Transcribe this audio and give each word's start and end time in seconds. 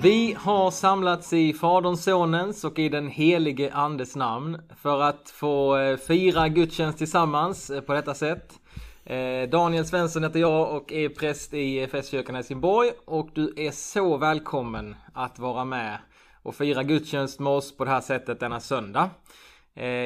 Vi 0.00 0.36
har 0.38 0.70
samlats 0.70 1.32
i 1.32 1.52
Faderns, 1.52 2.04
Sonens 2.04 2.64
och 2.64 2.78
i 2.78 2.88
den 2.88 3.08
helige 3.08 3.72
Andes 3.74 4.16
namn 4.16 4.58
för 4.76 5.02
att 5.02 5.30
få 5.30 5.78
eh, 5.78 5.96
fira 5.96 6.48
gudstjänst 6.48 6.98
tillsammans 6.98 7.70
eh, 7.70 7.80
på 7.80 7.92
detta 7.92 8.14
sätt. 8.14 8.52
Eh, 9.04 9.48
Daniel 9.50 9.86
Svensson 9.86 10.24
heter 10.24 10.40
jag 10.40 10.76
och 10.76 10.92
är 10.92 11.08
präst 11.08 11.54
i 11.54 11.86
Festkyrkan 11.86 12.34
Helsingborg 12.34 12.90
och 13.04 13.28
du 13.34 13.54
är 13.56 13.70
så 13.70 14.16
välkommen 14.16 14.96
att 15.14 15.38
vara 15.38 15.64
med 15.64 15.98
och 16.42 16.54
fira 16.54 16.82
gudstjänst 16.82 17.40
med 17.40 17.52
oss 17.52 17.76
på 17.76 17.84
det 17.84 17.90
här 17.90 18.00
sättet 18.00 18.40
denna 18.40 18.60
söndag. 18.60 19.10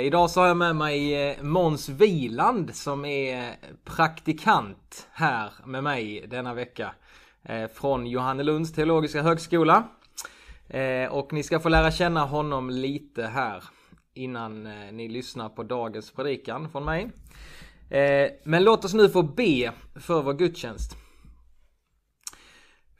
Idag 0.02 0.30
så 0.30 0.41
har 0.41 0.48
jag 0.48 0.56
med 0.56 0.77
mig 0.77 1.38
Måns 1.43 1.88
Viland 1.88 2.74
som 2.74 3.05
är 3.05 3.55
praktikant 3.84 5.09
här 5.12 5.51
med 5.65 5.84
mig 5.84 6.27
denna 6.30 6.55
vecka. 6.55 6.95
Eh, 7.45 7.69
från 7.69 8.06
Johannelunds 8.06 8.73
teologiska 8.73 9.23
högskola. 9.23 9.88
Eh, 10.69 11.12
och 11.12 11.33
ni 11.33 11.42
ska 11.42 11.60
få 11.60 11.69
lära 11.69 11.91
känna 11.91 12.24
honom 12.24 12.70
lite 12.70 13.27
här 13.27 13.64
innan 14.14 14.66
eh, 14.66 14.92
ni 14.92 15.09
lyssnar 15.09 15.48
på 15.48 15.62
dagens 15.62 16.10
predikan 16.10 16.70
från 16.70 16.84
mig. 16.84 17.10
Men 18.45 18.64
låt 18.64 18.84
oss 18.84 18.95
nu 18.95 19.09
få 19.09 19.23
be 19.23 19.73
för 19.95 20.23
vår 20.23 20.33
gudstjänst. 20.33 20.97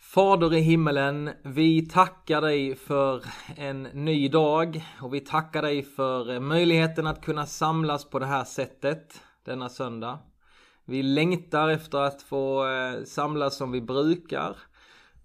Fader 0.01 0.55
i 0.55 0.61
himmelen, 0.61 1.31
vi 1.43 1.87
tackar 1.87 2.41
dig 2.41 2.75
för 2.75 3.25
en 3.57 3.83
ny 3.83 4.29
dag 4.29 4.85
och 5.01 5.15
vi 5.15 5.21
tackar 5.21 5.63
dig 5.63 5.83
för 5.83 6.41
möjligheten 6.41 7.07
att 7.07 7.25
kunna 7.25 7.47
samlas 7.47 8.05
på 8.05 8.19
det 8.19 8.27
här 8.27 8.45
sättet 8.45 9.21
denna 9.45 9.69
söndag. 9.69 10.19
Vi 10.85 11.03
längtar 11.03 11.69
efter 11.69 11.99
att 11.99 12.23
få 12.23 12.67
eh, 12.67 13.05
samlas 13.05 13.57
som 13.57 13.73
vi 13.73 13.81
brukar. 13.81 14.57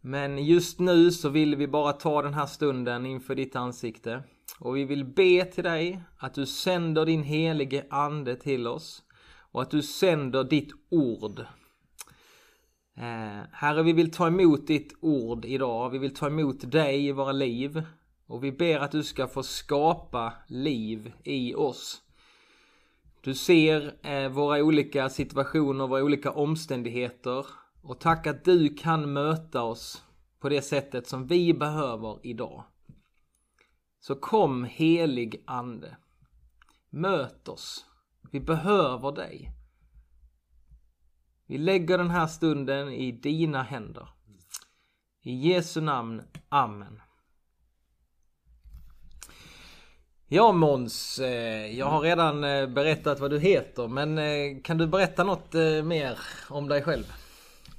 Men 0.02 0.46
just 0.46 0.80
nu 0.80 1.12
så 1.12 1.30
vill 1.30 1.56
vi 1.56 1.68
bara 1.68 1.94
ta 1.94 2.22
den 2.22 2.34
här 2.34 2.46
stunden 2.46 3.06
inför 3.06 3.36
ditt 3.36 3.56
ansikte. 3.56 4.24
Och 4.60 4.78
vi 4.78 4.86
vill 4.86 5.06
be 5.06 5.46
till 5.46 5.64
dig 5.64 6.04
att 6.18 6.34
du 6.34 6.46
sänder 6.46 7.06
din 7.06 7.24
helige 7.24 7.86
ande 7.90 8.36
till 8.36 8.68
oss. 8.68 9.04
Och 9.52 9.62
att 9.62 9.72
du 9.72 9.82
sänder 9.82 10.44
ditt 10.44 10.72
ord. 10.90 11.40
Eh, 12.98 13.44
herre, 13.52 13.84
vi 13.84 13.94
vill 13.94 14.12
ta 14.12 14.28
emot 14.28 14.68
ditt 14.68 14.94
ord 15.02 15.46
idag. 15.46 15.90
Vi 15.90 15.98
vill 15.98 16.14
ta 16.14 16.28
emot 16.28 16.72
dig 16.72 17.08
i 17.08 17.12
våra 17.12 17.32
liv. 17.32 17.84
Och 18.28 18.44
vi 18.44 18.52
ber 18.52 18.80
att 18.80 18.92
du 18.92 19.04
ska 19.04 19.28
få 19.28 19.44
skapa 19.44 20.34
liv 20.48 21.14
i 21.24 21.56
oss. 21.56 22.02
Du 23.28 23.36
ser 23.36 24.06
eh, 24.06 24.30
våra 24.30 24.64
olika 24.64 25.10
situationer, 25.10 25.88
våra 25.88 26.04
olika 26.04 26.32
omständigheter. 26.32 27.46
Och 27.82 28.00
tack 28.00 28.28
att 28.28 28.46
du 28.46 28.70
kan 28.70 29.14
möta 29.14 29.64
oss 29.64 30.04
på 30.40 30.50
det 30.50 30.62
sättet 30.62 31.08
som 31.08 31.28
vi 31.28 31.54
behöver 31.54 32.20
idag. 32.24 32.64
Så 34.00 34.16
kom 34.16 34.64
helig 34.64 35.44
ande. 35.48 35.98
Möt 36.90 37.48
oss. 37.48 37.86
Vi 38.32 38.40
behöver 38.40 39.12
dig. 39.12 39.52
Vi 41.46 41.58
lägger 41.58 41.98
den 41.98 42.10
här 42.10 42.28
stunden 42.28 42.90
i 42.90 43.12
dina 43.12 43.64
händer. 43.64 44.10
I 45.22 45.34
Jesu 45.34 45.82
namn. 45.82 46.22
Amen. 46.50 47.02
Ja 50.30 50.52
Måns, 50.52 51.20
eh, 51.20 51.78
jag 51.78 51.86
har 51.86 52.02
redan 52.02 52.44
eh, 52.44 52.68
berättat 52.68 53.20
vad 53.20 53.32
du 53.32 53.40
heter 53.40 53.88
men 53.88 54.18
eh, 54.18 54.62
kan 54.64 54.78
du 54.78 54.88
berätta 54.88 55.24
något 55.24 55.54
mer 55.84 56.20
om 56.50 56.68
dig 56.68 56.82
själv? 56.82 57.04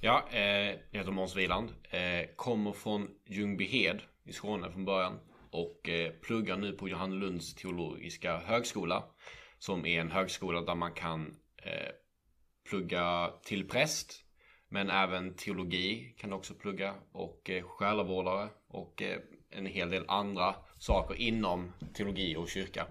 Ja, 0.00 0.25
jag 0.31 0.98
heter 0.98 1.10
Måns 1.12 1.36
Wiland. 1.36 1.70
Kommer 2.36 2.72
från 2.72 3.09
Ljungbyhed 3.26 4.00
i 4.25 4.32
Skåne 4.32 4.70
från 4.70 4.84
början. 4.84 5.19
Och 5.50 5.91
pluggar 6.22 6.56
nu 6.56 6.72
på 6.72 6.88
Johannelunds 6.88 7.54
teologiska 7.54 8.38
högskola. 8.38 9.04
Som 9.59 9.86
är 9.86 10.00
en 10.00 10.10
högskola 10.10 10.60
där 10.60 10.75
man 10.75 10.92
kan 10.92 11.34
plugga 12.70 13.30
till 13.44 13.69
präst. 13.69 14.25
Men 14.69 14.91
även 14.91 15.34
teologi 15.34 16.15
kan 16.19 16.30
du 16.30 16.36
också 16.36 16.54
plugga. 16.54 16.94
Och 17.12 17.50
själavårdare. 17.65 18.48
Och 18.69 19.03
en 19.50 19.66
hel 19.66 19.91
del 19.91 20.04
andra 20.09 20.54
saker 20.78 21.15
inom 21.15 21.72
teologi 21.94 22.37
och 22.37 22.49
kyrka. 22.49 22.87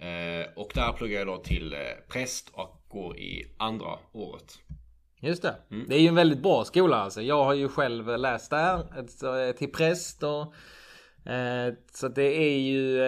Eh, 0.00 0.46
och 0.54 0.70
där 0.74 0.92
pluggar 0.92 1.18
jag 1.18 1.26
då 1.26 1.36
till 1.36 1.72
eh, 1.72 1.78
präst 2.08 2.48
och 2.52 2.84
går 2.88 3.18
i 3.18 3.54
andra 3.58 3.98
året. 4.12 4.58
Just 5.20 5.42
det. 5.42 5.54
Mm. 5.70 5.86
Det 5.88 5.94
är 5.94 6.00
ju 6.00 6.08
en 6.08 6.14
väldigt 6.14 6.42
bra 6.42 6.64
skola 6.64 6.96
alltså. 6.96 7.22
Jag 7.22 7.44
har 7.44 7.54
ju 7.54 7.68
själv 7.68 8.18
läst 8.18 8.50
där 8.50 8.78
eh, 9.48 9.52
till 9.52 9.72
präst 9.72 10.22
och 10.22 10.54
så 11.92 12.08
det 12.08 12.22
är 12.22 12.58
ju 12.58 13.02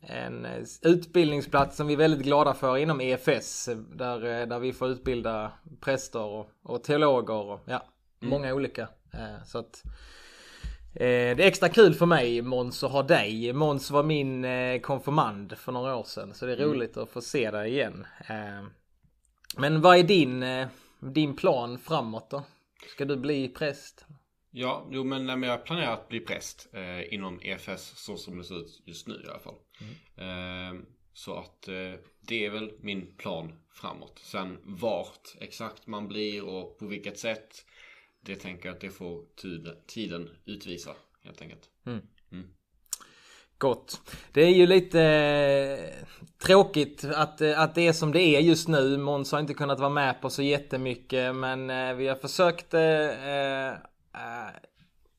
en 0.00 0.46
utbildningsplats 0.82 1.76
som 1.76 1.86
vi 1.86 1.92
är 1.92 1.98
väldigt 1.98 2.22
glada 2.22 2.54
för 2.54 2.76
inom 2.76 3.00
EFS. 3.00 3.68
Där, 3.94 4.46
där 4.46 4.58
vi 4.58 4.72
får 4.72 4.88
utbilda 4.88 5.52
präster 5.80 6.20
och, 6.20 6.48
och 6.62 6.84
teologer 6.84 7.34
och 7.34 7.60
ja, 7.64 7.82
mm. 8.20 8.30
många 8.30 8.54
olika. 8.54 8.88
Så 9.44 9.58
att 9.58 9.82
det 10.92 11.04
är 11.04 11.40
extra 11.40 11.68
kul 11.68 11.94
för 11.94 12.06
mig 12.06 12.42
Måns 12.42 12.84
att 12.84 12.92
ha 12.92 13.02
dig. 13.02 13.52
Måns 13.52 13.90
var 13.90 14.02
min 14.02 14.44
eh, 14.44 14.80
konfirmand 14.80 15.58
för 15.58 15.72
några 15.72 15.96
år 15.96 16.04
sedan. 16.04 16.34
Så 16.34 16.46
det 16.46 16.52
är 16.52 16.56
mm. 16.56 16.70
roligt 16.70 16.96
att 16.96 17.10
få 17.10 17.20
se 17.20 17.50
dig 17.50 17.70
igen. 17.70 18.06
Eh, 18.28 18.66
men 19.56 19.80
vad 19.80 19.98
är 19.98 20.02
din, 20.02 20.44
din 21.00 21.36
plan 21.36 21.78
framåt 21.78 22.30
då? 22.30 22.42
Ska 22.88 23.04
du 23.04 23.16
bli 23.16 23.48
präst? 23.48 24.04
Ja, 24.50 24.86
jo 24.90 25.04
men 25.04 25.42
jag 25.42 25.64
planerar 25.64 25.92
att 25.92 26.08
bli 26.08 26.20
präst 26.20 26.68
eh, 26.72 27.14
inom 27.14 27.40
EFS 27.42 27.92
så 27.96 28.16
som 28.16 28.38
det 28.38 28.44
ser 28.44 28.60
ut 28.60 28.82
just 28.84 29.08
nu 29.08 29.14
i 29.24 29.28
alla 29.30 29.38
fall. 29.38 29.54
Mm. 29.80 30.76
Eh, 30.78 30.82
så 31.12 31.38
att 31.38 31.68
eh, 31.68 31.94
det 32.20 32.46
är 32.46 32.50
väl 32.50 32.72
min 32.80 33.16
plan 33.16 33.52
framåt. 33.72 34.20
Sen 34.22 34.58
vart 34.62 35.36
exakt 35.40 35.86
man 35.86 36.08
blir 36.08 36.44
och 36.44 36.78
på 36.78 36.86
vilket 36.86 37.18
sätt 37.18 37.66
det 38.20 38.36
tänker 38.36 38.68
jag 38.68 38.74
att 38.74 38.80
det 38.80 38.90
får 38.90 39.24
tiden 39.86 40.30
utvisa 40.44 40.90
helt 41.24 41.42
enkelt. 41.42 41.70
Mm. 41.86 42.00
Mm. 42.32 42.46
Gott. 43.58 44.00
Det 44.32 44.40
är 44.40 44.50
ju 44.50 44.66
lite 44.66 45.02
eh, 45.02 46.06
tråkigt 46.42 47.04
att, 47.04 47.40
eh, 47.40 47.60
att 47.60 47.74
det 47.74 47.86
är 47.86 47.92
som 47.92 48.12
det 48.12 48.22
är 48.22 48.40
just 48.40 48.68
nu. 48.68 48.98
Måns 48.98 49.32
har 49.32 49.40
inte 49.40 49.54
kunnat 49.54 49.80
vara 49.80 49.90
med 49.90 50.20
på 50.20 50.30
så 50.30 50.42
jättemycket 50.42 51.34
men 51.34 51.70
eh, 51.70 51.94
vi 51.94 52.08
har 52.08 52.16
försökt 52.16 52.74
eh, 52.74 52.82
eh, 52.82 53.74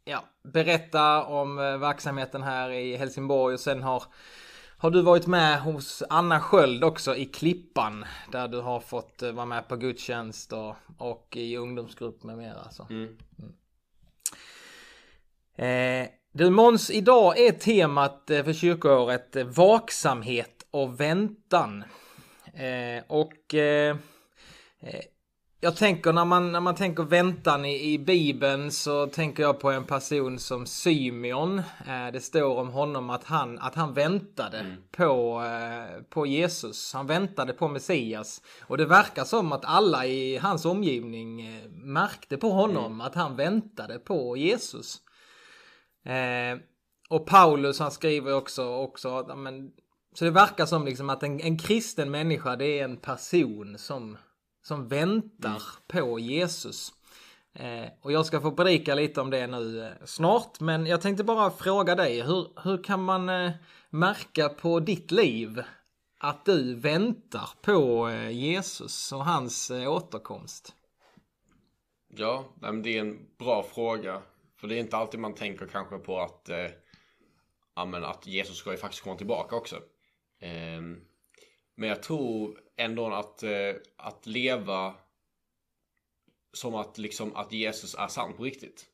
ja, 0.06 0.24
berätta 0.44 1.24
om 1.24 1.56
verksamheten 1.56 2.44
här 2.44 2.70
i 2.72 2.96
Helsingborg 2.96 3.54
och 3.54 3.60
sen 3.60 3.84
har 3.84 4.04
har 4.82 4.92
du 4.92 5.02
varit 5.02 5.28
med 5.28 5.62
hos 5.62 6.04
Anna 6.10 6.40
Sköld 6.40 6.84
också 6.84 7.16
i 7.16 7.26
Klippan? 7.26 8.06
Där 8.32 8.48
du 8.48 8.62
har 8.62 8.80
fått 8.80 9.22
eh, 9.22 9.32
vara 9.32 9.46
med 9.46 9.68
på 9.68 9.76
gudstjänst 9.76 10.54
och, 10.54 10.76
och 10.98 11.38
i 11.38 11.58
ungdomsgrupp 11.58 12.24
med 12.24 12.38
mera. 12.38 12.70
Så. 12.72 12.88
Mm. 12.90 13.18
Mm. 13.40 13.54
Eh, 16.04 16.10
du 16.32 16.50
Måns, 16.50 16.92
idag 16.92 17.40
är 17.40 17.52
temat 17.52 18.30
eh, 18.30 18.44
för 18.44 18.54
kyrkoåret 18.54 19.36
eh, 19.36 19.46
vaksamhet 19.46 20.68
och 20.72 21.00
väntan. 21.00 21.84
Eh, 22.54 23.04
och 23.08 23.56
eh, 23.56 23.96
jag 25.64 25.76
tänker 25.76 26.14
när 26.14 26.26
man, 26.26 26.52
när 26.52 26.60
man 26.60 26.76
tänker 26.76 27.04
väntan 27.04 27.66
i, 27.66 27.94
i 27.94 28.00
Bibeln 28.00 28.72
så 28.72 29.08
tänker 29.08 29.44
jag 29.44 29.60
på 29.60 29.72
en 29.72 29.86
person 29.86 30.40
som 30.40 30.66
Symeon. 30.66 31.60
Eh, 31.60 32.12
det 32.14 32.22
står 32.22 32.58
om 32.58 32.70
honom 32.70 33.10
att 33.10 33.24
han, 33.24 33.60
att 33.60 33.76
han 33.76 33.94
väntade 33.94 34.60
mm. 34.60 34.78
på, 34.92 35.44
eh, 35.46 36.04
på 36.10 36.26
Jesus. 36.26 36.94
Han 36.94 37.08
väntade 37.08 37.54
på 37.54 37.68
Messias. 37.68 38.42
Och 38.62 38.78
det 38.78 38.86
verkar 38.86 39.24
som 39.24 39.52
att 39.52 39.66
alla 39.66 40.06
i 40.06 40.38
hans 40.38 40.66
omgivning 40.66 41.42
eh, 41.42 41.70
märkte 41.70 42.38
på 42.38 42.50
honom 42.50 42.86
mm. 42.86 43.02
att 43.02 43.16
han 43.16 43.36
väntade 43.36 44.00
på 44.00 44.38
Jesus. 44.38 45.02
Eh, 46.06 46.60
och 47.10 47.26
Paulus 47.26 47.80
han 47.80 47.92
skriver 47.92 48.34
också, 48.34 48.76
också 48.76 49.36
men, 49.36 49.72
så 50.14 50.26
det 50.26 50.32
verkar 50.32 50.66
som 50.66 50.86
liksom 50.86 51.10
att 51.10 51.24
en, 51.24 51.40
en 51.40 51.58
kristen 51.58 52.12
människa 52.12 52.56
det 52.56 52.80
är 52.80 52.84
en 52.84 52.98
person 52.98 53.78
som 53.78 54.18
som 54.62 54.88
väntar 54.88 55.50
mm. 55.50 55.62
på 55.88 56.20
Jesus. 56.20 56.94
Eh, 57.54 57.86
och 58.02 58.12
jag 58.12 58.26
ska 58.26 58.42
få 58.42 58.52
predika 58.52 58.96
lite 58.96 59.22
om 59.22 59.30
det 59.30 59.48
nu 59.48 59.84
eh, 59.84 60.06
snart. 60.06 60.60
Men 60.60 60.86
jag 60.86 61.02
tänkte 61.02 61.24
bara 61.24 61.52
fråga 61.52 61.96
dig, 61.96 62.22
hur, 62.22 62.48
hur 62.64 62.84
kan 62.84 63.04
man 63.04 63.30
eh, 63.30 63.52
märka 63.90 64.50
på 64.50 64.80
ditt 64.80 65.12
liv 65.12 65.64
att 66.20 66.46
du 66.46 66.76
väntar 66.76 67.50
på 67.62 68.12
Jesus 68.32 69.12
och 69.12 69.26
hans 69.26 69.72
återkomst? 69.72 70.76
Ja, 72.08 72.46
det 72.84 72.98
är 72.98 73.00
en 73.00 73.20
bra 73.38 73.64
fråga. 73.64 74.22
För 74.62 74.68
det 74.68 74.76
är 74.76 74.80
inte 74.80 74.98
alltid 74.98 75.20
man 75.20 75.36
tänker 75.36 75.68
kanske 75.68 75.98
på 75.98 76.20
att, 76.20 76.50
eh, 76.50 76.70
att 78.04 78.28
Jesus 78.28 78.58
ska 78.58 78.72
ju 78.72 78.78
faktiskt 78.78 79.04
komma 79.04 79.16
tillbaka 79.16 79.56
också. 79.56 79.76
Eh, 80.40 80.82
men 81.76 81.90
jag 81.90 82.04
tror 82.04 82.58
ändå 82.82 83.14
att, 83.14 83.44
eh, 83.44 83.74
att 83.98 84.26
leva 84.26 84.96
som 86.54 86.76
att, 86.76 86.98
liksom, 86.98 87.36
att 87.36 87.52
Jesus 87.52 87.96
är 87.96 88.08
sann 88.08 88.34
på 88.34 88.44
riktigt. 88.44 88.88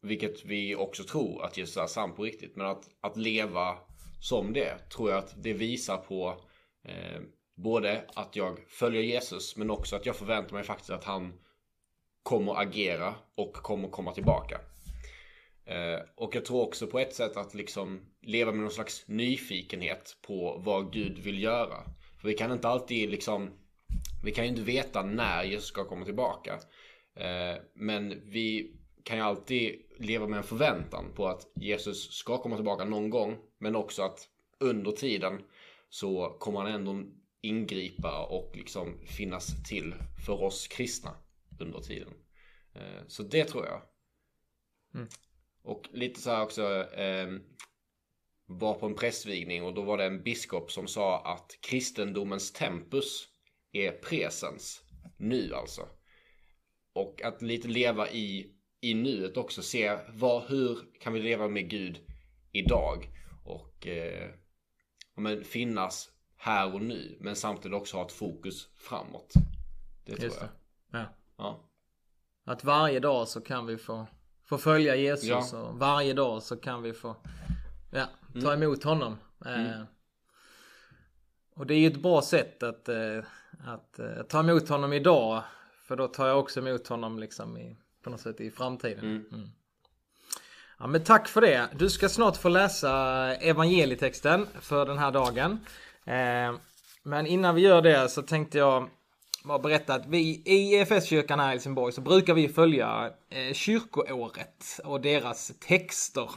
vilket 0.00 0.44
vi 0.44 0.74
också 0.74 1.04
tror 1.04 1.44
att 1.44 1.56
Jesus 1.56 1.76
är 1.76 1.86
sann 1.86 2.14
på 2.14 2.24
riktigt. 2.24 2.56
Men 2.56 2.66
att, 2.66 2.88
att 3.00 3.16
leva 3.16 3.78
som 4.20 4.52
det 4.52 4.90
tror 4.90 5.10
jag 5.10 5.18
att 5.18 5.34
det 5.42 5.52
visar 5.52 5.96
på 5.96 6.40
eh, 6.84 7.20
både 7.56 8.04
att 8.14 8.36
jag 8.36 8.58
följer 8.68 9.02
Jesus 9.02 9.56
men 9.56 9.70
också 9.70 9.96
att 9.96 10.06
jag 10.06 10.16
förväntar 10.16 10.54
mig 10.54 10.64
faktiskt 10.64 10.90
att 10.90 11.04
han 11.04 11.32
kommer 12.22 12.60
agera 12.60 13.14
och 13.34 13.52
kommer 13.52 13.88
komma 13.88 14.12
tillbaka. 14.12 14.60
Eh, 15.64 16.00
och 16.16 16.34
jag 16.34 16.44
tror 16.44 16.62
också 16.62 16.86
på 16.86 16.98
ett 16.98 17.14
sätt 17.14 17.36
att 17.36 17.54
liksom 17.54 18.00
leva 18.22 18.52
med 18.52 18.60
någon 18.60 18.70
slags 18.70 19.08
nyfikenhet 19.08 20.16
på 20.22 20.62
vad 20.64 20.92
Gud 20.92 21.18
vill 21.18 21.42
göra. 21.42 21.84
För 22.20 22.28
vi 22.28 22.34
kan 22.34 22.52
inte 22.52 22.68
alltid 22.68 23.10
liksom 23.10 23.50
Vi 24.24 24.32
kan 24.32 24.44
ju 24.44 24.50
inte 24.50 24.62
veta 24.62 25.02
när 25.02 25.44
Jesus 25.44 25.68
ska 25.68 25.84
komma 25.84 26.04
tillbaka. 26.04 26.58
Eh, 27.14 27.62
men 27.74 28.30
vi 28.30 28.76
kan 29.04 29.16
ju 29.16 29.22
alltid 29.22 29.82
leva 29.98 30.26
med 30.26 30.36
en 30.36 30.44
förväntan 30.44 31.12
på 31.14 31.28
att 31.28 31.52
Jesus 31.54 32.12
ska 32.12 32.42
komma 32.42 32.56
tillbaka 32.56 32.84
någon 32.84 33.10
gång. 33.10 33.38
Men 33.58 33.76
också 33.76 34.02
att 34.02 34.28
under 34.58 34.90
tiden 34.90 35.42
så 35.88 36.36
kommer 36.40 36.60
han 36.60 36.72
ändå 36.72 37.02
ingripa 37.40 38.26
och 38.26 38.56
liksom 38.56 39.00
finnas 39.06 39.68
till 39.68 39.94
för 40.26 40.42
oss 40.42 40.68
kristna 40.68 41.14
under 41.60 41.80
tiden. 41.80 42.12
Eh, 42.74 43.02
så 43.06 43.22
det 43.22 43.44
tror 43.44 43.66
jag. 43.66 43.82
Mm. 44.94 45.08
Och 45.62 45.88
lite 45.92 46.20
så 46.20 46.30
här 46.30 46.42
också. 46.42 46.62
Eh, 46.92 47.28
var 48.50 48.74
på 48.74 48.86
en 48.86 48.94
prästvigning 48.94 49.64
och 49.64 49.74
då 49.74 49.82
var 49.82 49.98
det 49.98 50.04
en 50.04 50.22
biskop 50.22 50.72
som 50.72 50.86
sa 50.86 51.20
att 51.24 51.58
kristendomens 51.60 52.52
tempus 52.52 53.28
är 53.72 53.92
presens. 53.92 54.82
Nu 55.16 55.54
alltså. 55.54 55.88
Och 56.92 57.22
att 57.22 57.42
lite 57.42 57.68
leva 57.68 58.10
i, 58.10 58.54
i 58.80 58.94
nuet 58.94 59.36
också. 59.36 59.62
Se 59.62 59.98
vad, 60.08 60.42
hur 60.42 60.78
kan 61.00 61.12
vi 61.12 61.22
leva 61.22 61.48
med 61.48 61.70
Gud 61.70 62.00
idag? 62.52 63.08
Och 63.44 63.86
eh, 63.86 64.30
men 65.16 65.44
finnas 65.44 66.10
här 66.36 66.74
och 66.74 66.82
nu. 66.82 67.18
Men 67.20 67.36
samtidigt 67.36 67.76
också 67.76 67.96
ha 67.96 68.06
ett 68.06 68.12
fokus 68.12 68.68
framåt. 68.76 69.32
Det 70.04 70.12
tror 70.12 70.24
Just 70.24 70.40
jag. 70.40 70.48
Det. 70.48 70.98
Ja. 70.98 71.04
ja. 71.36 71.70
Att 72.44 72.64
varje 72.64 73.00
dag 73.00 73.28
så 73.28 73.40
kan 73.40 73.66
vi 73.66 73.76
få, 73.76 74.06
få 74.44 74.58
följa 74.58 74.96
Jesus 74.96 75.52
ja. 75.52 75.58
och 75.58 75.78
varje 75.78 76.14
dag 76.14 76.42
så 76.42 76.56
kan 76.56 76.82
vi 76.82 76.92
få 76.92 77.16
ja, 77.90 78.06
ta 78.42 78.52
mm. 78.52 78.62
emot 78.62 78.84
honom. 78.84 79.16
Mm. 79.46 79.66
Eh, 79.66 79.82
och 81.54 81.66
det 81.66 81.74
är 81.74 81.78
ju 81.78 81.86
ett 81.86 82.02
bra 82.02 82.22
sätt 82.22 82.62
att, 82.62 82.88
eh, 82.88 83.18
att 83.66 83.98
eh, 83.98 84.22
ta 84.28 84.40
emot 84.40 84.68
honom 84.68 84.92
idag. 84.92 85.42
För 85.82 85.96
då 85.96 86.08
tar 86.08 86.26
jag 86.26 86.38
också 86.38 86.60
emot 86.60 86.88
honom 86.88 87.18
liksom 87.18 87.56
i, 87.56 87.76
på 88.02 88.10
något 88.10 88.20
sätt 88.20 88.40
i 88.40 88.50
framtiden. 88.50 89.04
Mm. 89.04 89.24
mm. 89.32 89.48
Ja 90.78 90.86
men 90.86 91.04
tack 91.04 91.28
för 91.28 91.40
det. 91.40 91.68
Du 91.78 91.90
ska 91.90 92.08
snart 92.08 92.36
få 92.36 92.48
läsa 92.48 92.92
evangelietexten 93.34 94.46
för 94.60 94.86
den 94.86 94.98
här 94.98 95.10
dagen. 95.10 95.60
Eh, 96.04 96.60
men 97.02 97.26
innan 97.26 97.54
vi 97.54 97.60
gör 97.60 97.82
det 97.82 98.08
så 98.08 98.22
tänkte 98.22 98.58
jag 98.58 98.88
bara 99.44 99.58
berätta 99.58 99.94
att 99.94 100.06
vi 100.06 100.42
i 100.44 100.74
EFS-kyrkan 100.74 101.40
här 101.40 101.48
i 101.48 101.50
Helsingborg 101.50 101.92
så 101.92 102.00
brukar 102.00 102.34
vi 102.34 102.48
följa 102.48 103.10
eh, 103.30 103.54
kyrkoåret 103.54 104.80
och 104.84 105.00
deras 105.00 105.52
texter. 105.60 106.30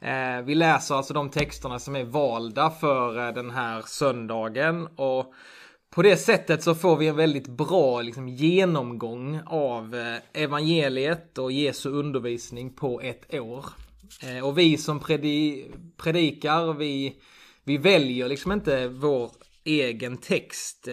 Eh, 0.00 0.42
vi 0.44 0.54
läser 0.54 0.94
alltså 0.94 1.14
de 1.14 1.30
texterna 1.30 1.78
som 1.78 1.96
är 1.96 2.04
valda 2.04 2.70
för 2.70 3.26
eh, 3.26 3.34
den 3.34 3.50
här 3.50 3.82
söndagen 3.86 4.86
och 4.96 5.34
på 5.90 6.02
det 6.02 6.16
sättet 6.16 6.62
så 6.62 6.74
får 6.74 6.96
vi 6.96 7.08
en 7.08 7.16
väldigt 7.16 7.46
bra 7.46 8.02
liksom, 8.02 8.28
genomgång 8.28 9.40
av 9.46 9.94
eh, 9.94 10.42
evangeliet 10.42 11.38
och 11.38 11.52
Jesu 11.52 11.90
undervisning 11.90 12.74
på 12.74 13.00
ett 13.00 13.34
år. 13.34 13.64
Och 14.42 14.58
vi 14.58 14.76
som 14.76 15.00
predi 15.00 15.66
predikar, 15.96 16.72
vi, 16.72 17.16
vi 17.64 17.78
väljer 17.78 18.28
liksom 18.28 18.52
inte 18.52 18.88
vår 18.88 19.30
egen 19.64 20.16
text 20.16 20.88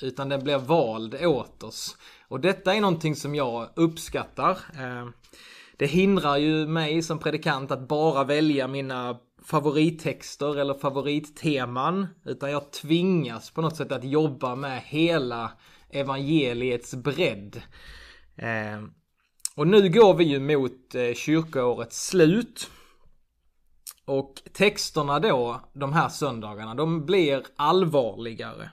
utan 0.00 0.28
den 0.28 0.44
blir 0.44 0.58
vald 0.58 1.14
åt 1.14 1.62
oss. 1.62 1.96
Och 2.28 2.40
detta 2.40 2.74
är 2.74 2.80
någonting 2.80 3.16
som 3.16 3.34
jag 3.34 3.68
uppskattar. 3.74 4.58
Det 5.76 5.86
hindrar 5.86 6.36
ju 6.36 6.66
mig 6.66 7.02
som 7.02 7.18
predikant 7.18 7.70
att 7.70 7.88
bara 7.88 8.24
välja 8.24 8.68
mina 8.68 9.16
favorittexter 9.44 10.58
eller 10.58 10.74
favoritteman. 10.74 12.06
Utan 12.24 12.50
jag 12.50 12.72
tvingas 12.72 13.50
på 13.50 13.62
något 13.62 13.76
sätt 13.76 13.92
att 13.92 14.04
jobba 14.04 14.54
med 14.54 14.82
hela 14.84 15.52
evangeliets 15.90 16.94
bredd. 16.94 17.62
Eh, 18.36 18.82
och 19.56 19.66
nu 19.66 19.88
går 19.88 20.14
vi 20.14 20.24
ju 20.24 20.40
mot 20.40 20.94
eh, 20.94 21.14
kyrkoårets 21.14 22.06
slut. 22.06 22.70
Och 24.06 24.34
texterna 24.52 25.20
då, 25.20 25.60
de 25.72 25.92
här 25.92 26.08
söndagarna, 26.08 26.74
de 26.74 27.06
blir 27.06 27.42
allvarligare. 27.56 28.70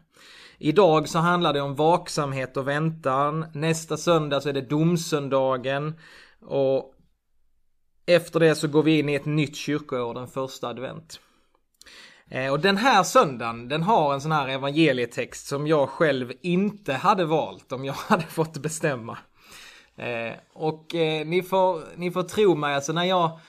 Idag 0.58 1.10
så 1.10 1.20
handlar 1.20 1.54
det 1.54 1.62
om 1.62 1.76
vaksamhet 1.76 2.58
och 2.58 2.68
väntan. 2.68 3.46
Nästa 3.54 3.98
söndag 3.98 4.42
så 4.42 4.50
är 4.50 4.54
det 4.54 4.62
domsöndagen. 4.62 5.94
Och 6.42 6.91
efter 8.06 8.40
det 8.40 8.56
så 8.56 8.68
går 8.68 8.84
vi 8.84 9.00
in 9.00 9.10
i 9.10 9.16
ett 9.16 9.26
nytt 9.26 9.56
kyrkoår, 9.56 10.14
den 10.14 10.28
första 10.28 10.68
advent. 10.68 11.20
Eh, 12.30 12.52
och 12.52 12.60
den 12.60 12.78
här 12.78 13.04
söndagen, 13.04 13.68
den 13.68 13.84
har 13.84 14.14
en 14.14 14.22
sån 14.22 14.32
här 14.32 14.48
evangelietext 14.48 15.48
som 15.48 15.68
jag 15.68 15.90
själv 15.90 16.32
inte 16.42 16.94
hade 16.94 17.26
valt 17.26 17.72
om 17.72 17.86
jag 17.86 17.94
hade 18.08 18.24
fått 18.24 18.58
bestämma. 18.58 19.18
Eh, 19.96 20.34
och 20.54 20.96
eh, 20.96 21.26
ni 21.26 21.44
får, 21.44 21.84
ni 21.96 22.12
får 22.12 22.24
tro 22.24 22.56
mig, 22.56 22.76
alltså 22.76 22.94
när 22.94 23.04
jag, 23.04 23.40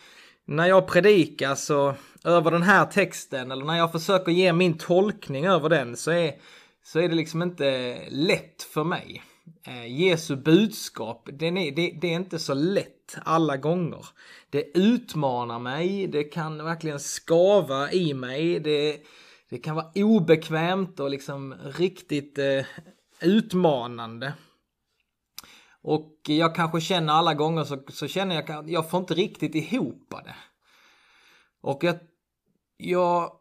när 0.45 0.67
jag 0.67 0.87
predikar 0.87 1.55
så 1.55 1.95
över 2.25 2.51
den 2.51 2.63
här 2.63 2.87
texten, 2.87 3.51
eller 3.51 3.65
när 3.65 3.79
jag 3.79 3.93
försöker 3.93 4.33
ge 4.33 4.53
min 4.53 4.79
tolkning 4.79 5.47
över 5.47 5.69
den, 5.69 5.97
så 5.97 6.11
är, 6.11 6.33
så 6.85 6.99
är 6.99 7.09
det 7.09 7.15
liksom 7.15 7.43
inte 7.43 7.99
lätt 8.09 8.63
för 8.63 8.85
mig. 8.85 9.23
Eh, 9.67 9.87
Jesu 9.87 10.37
budskap, 10.37 11.29
det, 11.33 11.47
är, 11.47 11.77
det, 11.77 11.99
det 12.01 12.07
är 12.07 12.17
inte 12.17 12.39
så 12.39 12.55
lätt 12.55 13.17
alla 13.25 13.57
gånger. 13.57 14.07
Det 14.51 14.79
utmanar 14.79 15.59
mig, 15.59 16.07
det 16.07 16.25
kan 16.25 16.65
verkligen 16.65 17.01
skava 17.01 17.93
i 17.93 18.15
mig, 18.15 18.61
det, 18.61 19.01
det 19.49 19.59
kan 19.59 19.77
vara 19.77 19.93
obekvämt 19.95 21.01
och 21.01 21.11
liksom 21.11 21.55
riktigt 21.55 22.39
eh, 22.39 22.65
utmanande. 23.21 24.35
Och 25.83 26.21
jag 26.27 26.55
kanske 26.55 26.81
känner 26.81 27.13
alla 27.13 27.35
gånger 27.35 27.65
så, 27.65 27.83
så 27.89 28.09
känner 28.09 28.35
jag 28.35 28.51
att 28.51 28.69
jag 28.69 28.91
får 28.91 29.01
inte 29.01 29.15
riktigt 29.15 29.55
ihop 29.55 30.11
det. 30.25 30.37
Och 31.61 31.85
jag, 31.85 31.97
jag 32.77 33.33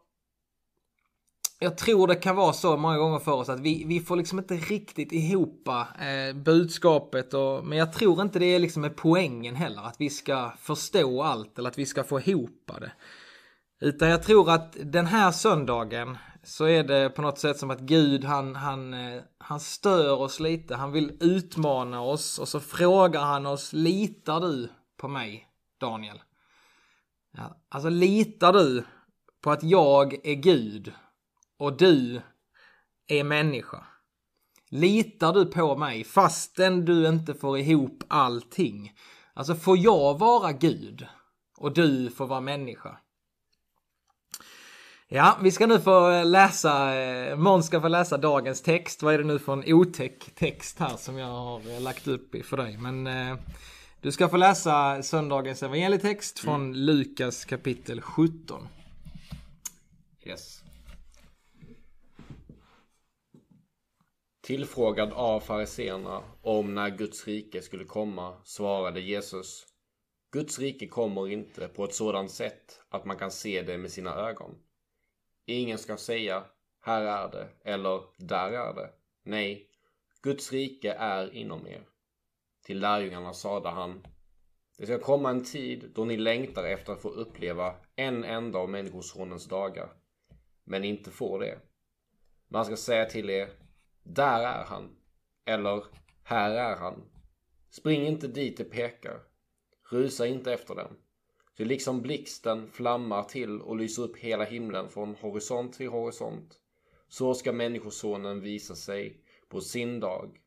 jag 1.62 1.78
tror 1.78 2.06
det 2.06 2.14
kan 2.14 2.36
vara 2.36 2.52
så 2.52 2.76
många 2.76 2.98
gånger 2.98 3.18
för 3.18 3.32
oss 3.32 3.48
att 3.48 3.60
vi, 3.60 3.84
vi 3.84 4.00
får 4.00 4.16
liksom 4.16 4.38
inte 4.38 4.54
riktigt 4.54 5.12
ihop 5.12 5.68
eh, 5.68 6.36
budskapet. 6.36 7.34
Och, 7.34 7.64
men 7.66 7.78
jag 7.78 7.92
tror 7.92 8.22
inte 8.22 8.38
det 8.38 8.46
är 8.46 8.58
liksom 8.58 8.82
med 8.82 8.96
poängen 8.96 9.54
heller. 9.54 9.82
Att 9.82 10.00
vi 10.00 10.10
ska 10.10 10.52
förstå 10.58 11.22
allt 11.22 11.58
eller 11.58 11.68
att 11.68 11.78
vi 11.78 11.86
ska 11.86 12.04
få 12.04 12.20
ihop 12.20 12.70
det. 12.80 12.92
Utan 13.80 14.08
jag 14.08 14.22
tror 14.22 14.50
att 14.50 14.76
den 14.84 15.06
här 15.06 15.32
söndagen 15.32 16.18
så 16.42 16.64
är 16.64 16.84
det 16.84 17.10
på 17.10 17.22
något 17.22 17.38
sätt 17.38 17.58
som 17.58 17.70
att 17.70 17.80
Gud 17.80 18.24
han, 18.24 18.56
han, 18.56 18.94
eh, 18.94 19.22
han 19.38 19.60
stör 19.60 20.20
oss 20.20 20.40
lite. 20.40 20.74
Han 20.74 20.92
vill 20.92 21.16
utmana 21.20 22.00
oss 22.00 22.38
och 22.38 22.48
så 22.48 22.60
frågar 22.60 23.22
han 23.22 23.46
oss, 23.46 23.72
litar 23.72 24.40
du 24.40 24.68
på 24.96 25.08
mig 25.08 25.46
Daniel? 25.80 26.22
Ja, 27.36 27.56
alltså 27.68 27.88
litar 27.88 28.52
du 28.52 28.84
på 29.42 29.50
att 29.50 29.62
jag 29.62 30.26
är 30.26 30.34
Gud 30.34 30.92
och 31.58 31.76
du 31.76 32.20
är 33.08 33.24
människa. 33.24 33.84
Litar 34.68 35.32
du 35.32 35.46
på 35.46 35.76
mig 35.76 36.04
fastän 36.04 36.84
du 36.84 37.08
inte 37.08 37.34
får 37.34 37.58
ihop 37.58 38.04
allting? 38.08 38.92
Alltså 39.34 39.54
får 39.54 39.78
jag 39.78 40.18
vara 40.18 40.52
Gud 40.52 41.06
och 41.58 41.74
du 41.74 42.10
får 42.10 42.26
vara 42.26 42.40
människa? 42.40 42.98
Ja, 45.08 45.38
vi 45.42 45.50
ska 45.50 45.66
nu 45.66 45.80
få 45.80 46.22
läsa, 46.22 46.94
eh, 46.94 47.36
Måns 47.36 47.66
ska 47.66 47.80
få 47.80 47.88
läsa 47.88 48.18
dagens 48.18 48.62
text. 48.62 49.02
Vad 49.02 49.14
är 49.14 49.18
det 49.18 49.24
nu 49.24 49.38
för 49.38 49.52
en 49.52 49.74
otäck 49.74 50.34
text 50.34 50.78
här 50.78 50.96
som 50.96 51.18
jag 51.18 51.26
har 51.26 51.80
lagt 51.80 52.08
upp 52.08 52.46
för 52.46 52.56
dig? 52.56 52.76
Men 52.78 53.06
eh, 53.06 53.36
du 54.00 54.12
ska 54.12 54.28
få 54.28 54.36
läsa 54.36 55.02
söndagens 55.02 55.62
evangelietext 55.62 56.38
från 56.38 56.60
mm. 56.60 56.74
Lukas 56.74 57.44
kapitel 57.44 58.00
17. 58.00 58.68
Yes. 60.24 60.61
Tillfrågad 64.42 65.12
av 65.12 65.40
fariseerna 65.40 66.22
om 66.42 66.74
när 66.74 66.90
Guds 66.90 67.26
rike 67.26 67.62
skulle 67.62 67.84
komma 67.84 68.40
svarade 68.44 69.00
Jesus 69.00 69.66
Guds 70.32 70.58
rike 70.58 70.88
kommer 70.88 71.28
inte 71.28 71.68
på 71.68 71.84
ett 71.84 71.94
sådant 71.94 72.30
sätt 72.30 72.80
att 72.88 73.04
man 73.04 73.16
kan 73.16 73.30
se 73.30 73.62
det 73.62 73.78
med 73.78 73.90
sina 73.90 74.14
ögon. 74.14 74.58
Ingen 75.46 75.78
ska 75.78 75.96
säga 75.96 76.44
här 76.80 77.02
är 77.02 77.30
det 77.30 77.48
eller 77.64 78.02
där 78.18 78.52
är 78.52 78.74
det. 78.74 78.90
Nej, 79.22 79.68
Guds 80.22 80.52
rike 80.52 80.92
är 80.92 81.34
inom 81.34 81.66
er. 81.66 81.86
Till 82.64 82.80
lärjungarna 82.80 83.32
sade 83.32 83.68
han 83.68 84.06
Det 84.78 84.86
ska 84.86 84.98
komma 84.98 85.30
en 85.30 85.44
tid 85.44 85.90
då 85.94 86.04
ni 86.04 86.16
längtar 86.16 86.64
efter 86.64 86.92
att 86.92 87.02
få 87.02 87.08
uppleva 87.08 87.74
en 87.96 88.24
enda 88.24 88.58
av 88.58 88.70
Människosonens 88.70 89.48
dagar. 89.48 89.92
Men 90.64 90.84
inte 90.84 91.10
får 91.10 91.40
det. 91.40 91.58
Man 92.48 92.64
ska 92.64 92.76
säga 92.76 93.04
till 93.04 93.30
er, 93.30 93.61
där 94.02 94.42
är 94.42 94.64
han. 94.64 94.96
Eller, 95.44 95.84
här 96.22 96.50
är 96.50 96.76
han. 96.76 97.02
Spring 97.70 98.06
inte 98.06 98.28
dit 98.28 98.56
det 98.56 98.64
pekar. 98.64 99.20
Rusa 99.90 100.26
inte 100.26 100.52
efter 100.52 100.74
den. 100.74 100.96
Ty 101.56 101.64
liksom 101.64 102.02
blixten 102.02 102.68
flammar 102.70 103.22
till 103.22 103.60
och 103.60 103.76
lyser 103.76 104.02
upp 104.02 104.16
hela 104.16 104.44
himlen 104.44 104.88
från 104.88 105.14
horisont 105.14 105.72
till 105.72 105.88
horisont. 105.88 106.58
Så 107.08 107.34
ska 107.34 107.52
Människosonen 107.52 108.40
visa 108.40 108.74
sig 108.74 109.24
på 109.48 109.60
sin 109.60 110.00
dag. 110.00 110.40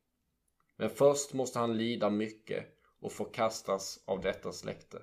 Men 0.75 0.89
först 0.89 1.33
måste 1.33 1.59
han 1.59 1.77
lida 1.77 2.09
mycket 2.09 2.65
och 2.99 3.11
förkastas 3.11 4.03
av 4.05 4.21
detta 4.21 4.51
släkte. 4.51 5.01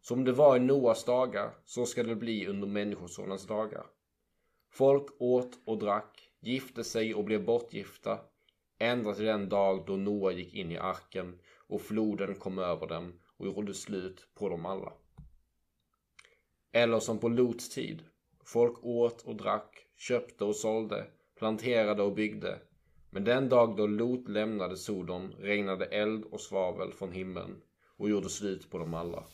Som 0.00 0.24
det 0.24 0.32
var 0.32 0.56
i 0.56 0.60
Noas 0.60 1.04
dagar, 1.04 1.54
så 1.64 1.86
ska 1.86 2.02
det 2.02 2.16
bli 2.16 2.46
under 2.46 2.66
Människosonens 2.66 3.46
dagar. 3.46 3.86
Folk 4.70 5.06
åt 5.18 5.58
och 5.64 5.78
drack, 5.78 6.31
gifte 6.42 6.84
sig 6.84 7.14
och 7.14 7.24
blev 7.24 7.44
bortgifta, 7.44 8.18
ända 8.78 9.14
till 9.14 9.24
den 9.24 9.48
dag 9.48 9.84
då 9.86 9.96
Noa 9.96 10.32
gick 10.32 10.54
in 10.54 10.72
i 10.72 10.78
arken 10.78 11.38
och 11.66 11.80
floden 11.80 12.34
kom 12.34 12.58
över 12.58 12.86
dem 12.86 13.12
och 13.36 13.46
gjorde 13.46 13.74
slut 13.74 14.28
på 14.34 14.48
dem 14.48 14.66
alla. 14.66 14.92
Eller 16.72 17.00
som 17.00 17.18
på 17.18 17.28
Lots 17.28 17.68
tid. 17.68 18.02
Folk 18.44 18.84
åt 18.84 19.22
och 19.22 19.36
drack, 19.36 19.86
köpte 19.96 20.44
och 20.44 20.56
sålde, 20.56 21.06
planterade 21.38 22.02
och 22.02 22.14
byggde. 22.14 22.58
Men 23.10 23.24
den 23.24 23.48
dag 23.48 23.76
då 23.76 23.86
Lot 23.86 24.28
lämnade 24.28 24.76
Sodom 24.76 25.32
regnade 25.38 25.84
eld 25.84 26.24
och 26.24 26.40
svavel 26.40 26.92
från 26.92 27.12
himlen 27.12 27.62
och 27.96 28.10
gjorde 28.10 28.28
slut 28.28 28.70
på 28.70 28.78
dem 28.78 28.94
alla. 28.94 29.24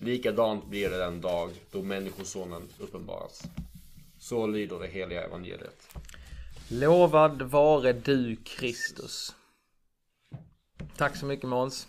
Likadant 0.00 0.66
blir 0.66 0.90
det 0.90 0.98
den 0.98 1.20
dag 1.20 1.50
då 1.70 1.82
Människosonen 1.82 2.62
uppenbaras. 2.80 3.42
Så 4.22 4.46
lyder 4.46 4.78
det 4.78 4.86
heliga 4.86 5.24
evangeliet. 5.24 5.96
Lovad 6.68 7.42
vare 7.42 7.92
du 7.92 8.36
Kristus. 8.36 9.34
Tack 10.96 11.16
så 11.16 11.26
mycket 11.26 11.48
Måns. 11.48 11.88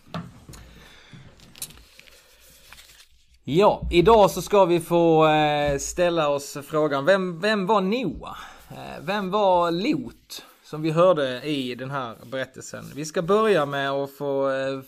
Ja, 3.44 3.88
idag 3.92 4.32
så 4.32 4.42
ska 4.42 4.66
vi 4.66 4.80
få 4.80 5.28
eh, 5.28 5.78
ställa 5.78 6.30
oss 6.30 6.58
frågan, 6.64 7.06
vem, 7.06 7.40
vem 7.40 7.66
var 7.66 7.82
Noa? 7.82 8.38
Eh, 8.70 9.02
vem 9.02 9.32
var 9.32 9.72
Lot? 9.72 10.46
Som 10.64 10.82
vi 10.82 10.92
hörde 10.92 11.42
i 11.42 11.76
den 11.76 11.92
här 11.92 12.16
berättelsen. 12.26 12.92
Vi 12.96 13.06
ska 13.06 13.22
börja 13.22 13.66
med 13.66 13.92
att 13.92 14.12
få 14.12 14.50
eh, 14.50 14.82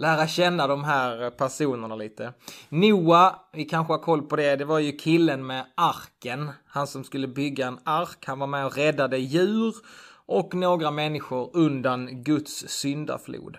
lära 0.00 0.26
känna 0.26 0.66
de 0.66 0.84
här 0.84 1.30
personerna 1.30 1.96
lite. 1.96 2.32
Noa, 2.68 3.38
vi 3.52 3.64
kanske 3.64 3.92
har 3.92 3.98
koll 3.98 4.22
på 4.22 4.36
det, 4.36 4.56
det 4.56 4.64
var 4.64 4.78
ju 4.78 4.92
killen 4.92 5.46
med 5.46 5.66
arken. 5.74 6.50
Han 6.66 6.86
som 6.86 7.04
skulle 7.04 7.28
bygga 7.28 7.66
en 7.66 7.78
ark, 7.84 8.24
han 8.26 8.38
var 8.38 8.46
med 8.46 8.66
och 8.66 8.76
räddade 8.76 9.18
djur 9.18 9.74
och 10.26 10.54
några 10.54 10.90
människor 10.90 11.50
undan 11.52 12.22
Guds 12.24 12.68
syndaflod. 12.68 13.56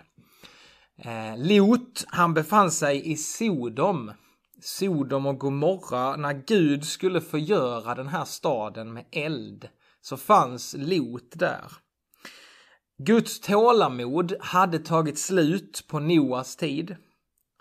Eh, 0.98 1.36
Lot, 1.36 2.04
han 2.06 2.34
befann 2.34 2.70
sig 2.70 3.12
i 3.12 3.16
Sodom. 3.16 4.12
Sodom 4.60 5.26
och 5.26 5.38
Gomorra, 5.38 6.16
när 6.16 6.32
Gud 6.46 6.84
skulle 6.84 7.20
förgöra 7.20 7.94
den 7.94 8.08
här 8.08 8.24
staden 8.24 8.92
med 8.92 9.04
eld, 9.10 9.68
så 10.00 10.16
fanns 10.16 10.74
Lot 10.78 11.32
där. 11.34 11.81
Guds 13.04 13.40
tålamod 13.40 14.34
hade 14.40 14.78
tagit 14.78 15.18
slut 15.18 15.84
på 15.88 15.98
Noas 15.98 16.56
tid. 16.56 16.96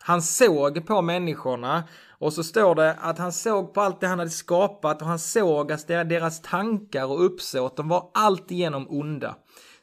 Han 0.01 0.21
såg 0.21 0.85
på 0.85 1.01
människorna 1.01 1.83
och 2.19 2.33
så 2.33 2.43
står 2.43 2.75
det 2.75 2.93
att 2.93 3.17
han 3.17 3.31
såg 3.31 3.73
på 3.73 3.81
allt 3.81 4.01
det 4.01 4.07
han 4.07 4.19
hade 4.19 4.31
skapat 4.31 5.01
och 5.01 5.07
han 5.07 5.19
såg 5.19 5.71
att 5.71 5.87
deras 5.87 6.41
tankar 6.41 7.05
och 7.05 7.25
uppsåt, 7.25 7.77
de 7.77 7.87
var 7.87 8.11
alltigenom 8.13 8.87
onda. 8.89 9.35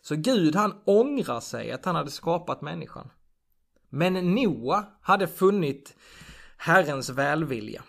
Så 0.02 0.16
Gud 0.16 0.56
han 0.56 0.74
ångrar 0.84 1.40
sig 1.40 1.72
att 1.72 1.84
han 1.84 1.96
hade 1.96 2.10
skapat 2.10 2.62
människan. 2.62 3.10
Men 3.90 4.34
Noa 4.34 4.84
hade 5.00 5.26
funnit 5.26 5.96
Herrens 6.56 7.10
välvilja. 7.10 7.82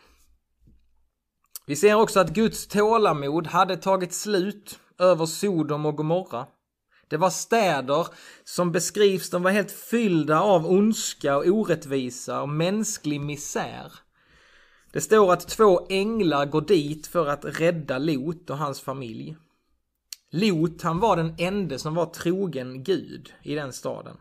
Vi 1.66 1.76
ser 1.76 1.96
också 1.96 2.20
att 2.20 2.34
Guds 2.34 2.68
tålamod 2.68 3.48
hade 3.48 3.78
tagit 3.78 4.14
slut 4.14 4.80
över 4.98 5.26
Sodom 5.26 5.86
och 5.86 5.98
Gomorra. 5.98 6.46
Det 7.10 7.18
var 7.18 7.30
städer 7.30 8.08
som 8.44 8.72
beskrivs, 8.72 9.30
de 9.30 9.44
var 9.44 9.52
helt 9.52 9.72
fyllda 9.72 10.42
av 10.42 10.66
ondska 10.72 11.38
och 11.38 11.48
orättvisa 11.48 12.42
och 12.42 12.50
mänsklig 12.50 13.22
misär. 13.22 13.94
Det 14.92 15.02
står 15.02 15.34
att 15.34 15.48
två 15.48 15.88
änglar 15.90 16.46
går 16.46 16.62
dit 16.62 17.08
för 17.08 17.28
att 17.28 17.46
rädda 17.46 17.98
Lot 17.98 18.50
och 18.50 18.58
hans 18.58 18.82
familj. 18.82 19.38
Lot, 20.32 20.82
han 20.82 21.00
var 21.00 21.16
den 21.16 21.36
ende 21.38 21.80
som 21.80 21.96
var 21.96 22.06
trogen 22.06 22.84
Gud 22.84 23.34
i 23.44 23.56
den 23.56 23.74
staden. 23.74 24.18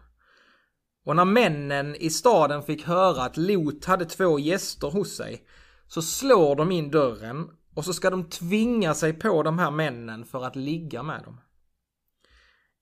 Och 1.04 1.16
när 1.16 1.24
männen 1.24 1.94
i 1.94 2.10
staden 2.10 2.62
fick 2.62 2.84
höra 2.84 3.22
att 3.22 3.36
Lot 3.36 3.84
hade 3.84 4.04
två 4.04 4.38
gäster 4.38 4.90
hos 4.90 5.16
sig 5.16 5.44
så 5.88 6.02
slår 6.02 6.56
de 6.56 6.72
in 6.72 6.90
dörren 6.90 7.50
och 7.74 7.84
så 7.84 7.92
ska 7.92 8.10
de 8.10 8.24
tvinga 8.24 8.94
sig 8.94 9.12
på 9.12 9.42
de 9.42 9.58
här 9.58 9.70
männen 9.70 10.24
för 10.24 10.44
att 10.44 10.56
ligga 10.56 11.02
med 11.02 11.22
dem. 11.24 11.40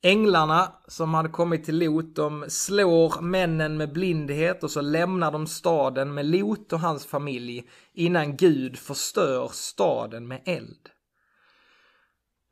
Änglarna 0.06 0.72
som 0.86 1.14
hade 1.14 1.28
kommit 1.28 1.64
till 1.64 1.78
Lot, 1.78 2.14
de 2.14 2.44
slår 2.48 3.20
männen 3.20 3.76
med 3.76 3.92
blindhet 3.92 4.62
och 4.62 4.70
så 4.70 4.80
lämnar 4.80 5.32
de 5.32 5.46
staden 5.46 6.14
med 6.14 6.26
Lot 6.26 6.72
och 6.72 6.80
hans 6.80 7.06
familj 7.06 7.68
innan 7.92 8.36
Gud 8.36 8.78
förstör 8.78 9.48
staden 9.52 10.28
med 10.28 10.42
eld. 10.44 10.88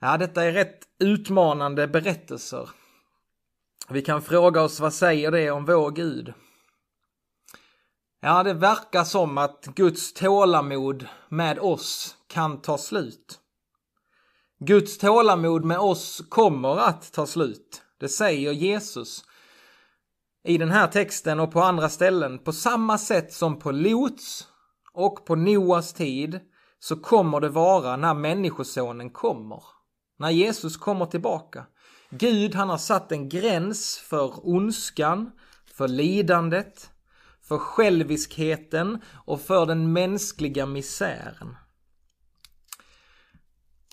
Ja, 0.00 0.16
detta 0.16 0.44
är 0.44 0.52
rätt 0.52 0.80
utmanande 0.98 1.88
berättelser. 1.88 2.70
Vi 3.88 4.02
kan 4.02 4.22
fråga 4.22 4.62
oss 4.62 4.80
vad 4.80 4.94
säger 4.94 5.30
det 5.30 5.50
om 5.50 5.64
vår 5.64 5.90
Gud? 5.90 6.32
Ja, 8.20 8.42
det 8.42 8.54
verkar 8.54 9.04
som 9.04 9.38
att 9.38 9.64
Guds 9.64 10.12
tålamod 10.12 11.06
med 11.28 11.58
oss 11.58 12.16
kan 12.26 12.60
ta 12.60 12.78
slut. 12.78 13.40
Guds 14.66 14.98
tålamod 14.98 15.64
med 15.64 15.78
oss 15.78 16.22
kommer 16.28 16.76
att 16.78 17.12
ta 17.12 17.26
slut. 17.26 17.82
Det 18.00 18.08
säger 18.08 18.52
Jesus 18.52 19.24
i 20.44 20.58
den 20.58 20.70
här 20.70 20.86
texten 20.86 21.40
och 21.40 21.52
på 21.52 21.60
andra 21.60 21.88
ställen. 21.88 22.38
På 22.38 22.52
samma 22.52 22.98
sätt 22.98 23.32
som 23.32 23.58
på 23.58 23.72
Lots 23.72 24.48
och 24.92 25.26
på 25.26 25.34
Noas 25.34 25.92
tid 25.92 26.40
så 26.78 26.96
kommer 26.96 27.40
det 27.40 27.48
vara 27.48 27.96
när 27.96 28.14
Människosonen 28.14 29.10
kommer. 29.10 29.62
När 30.18 30.30
Jesus 30.30 30.76
kommer 30.76 31.06
tillbaka. 31.06 31.66
Gud 32.10 32.54
han 32.54 32.68
har 32.68 32.78
satt 32.78 33.12
en 33.12 33.28
gräns 33.28 33.98
för 33.98 34.48
ondskan, 34.48 35.30
för 35.66 35.88
lidandet, 35.88 36.90
för 37.48 37.58
själviskheten 37.58 39.00
och 39.26 39.40
för 39.40 39.66
den 39.66 39.92
mänskliga 39.92 40.66
misären. 40.66 41.56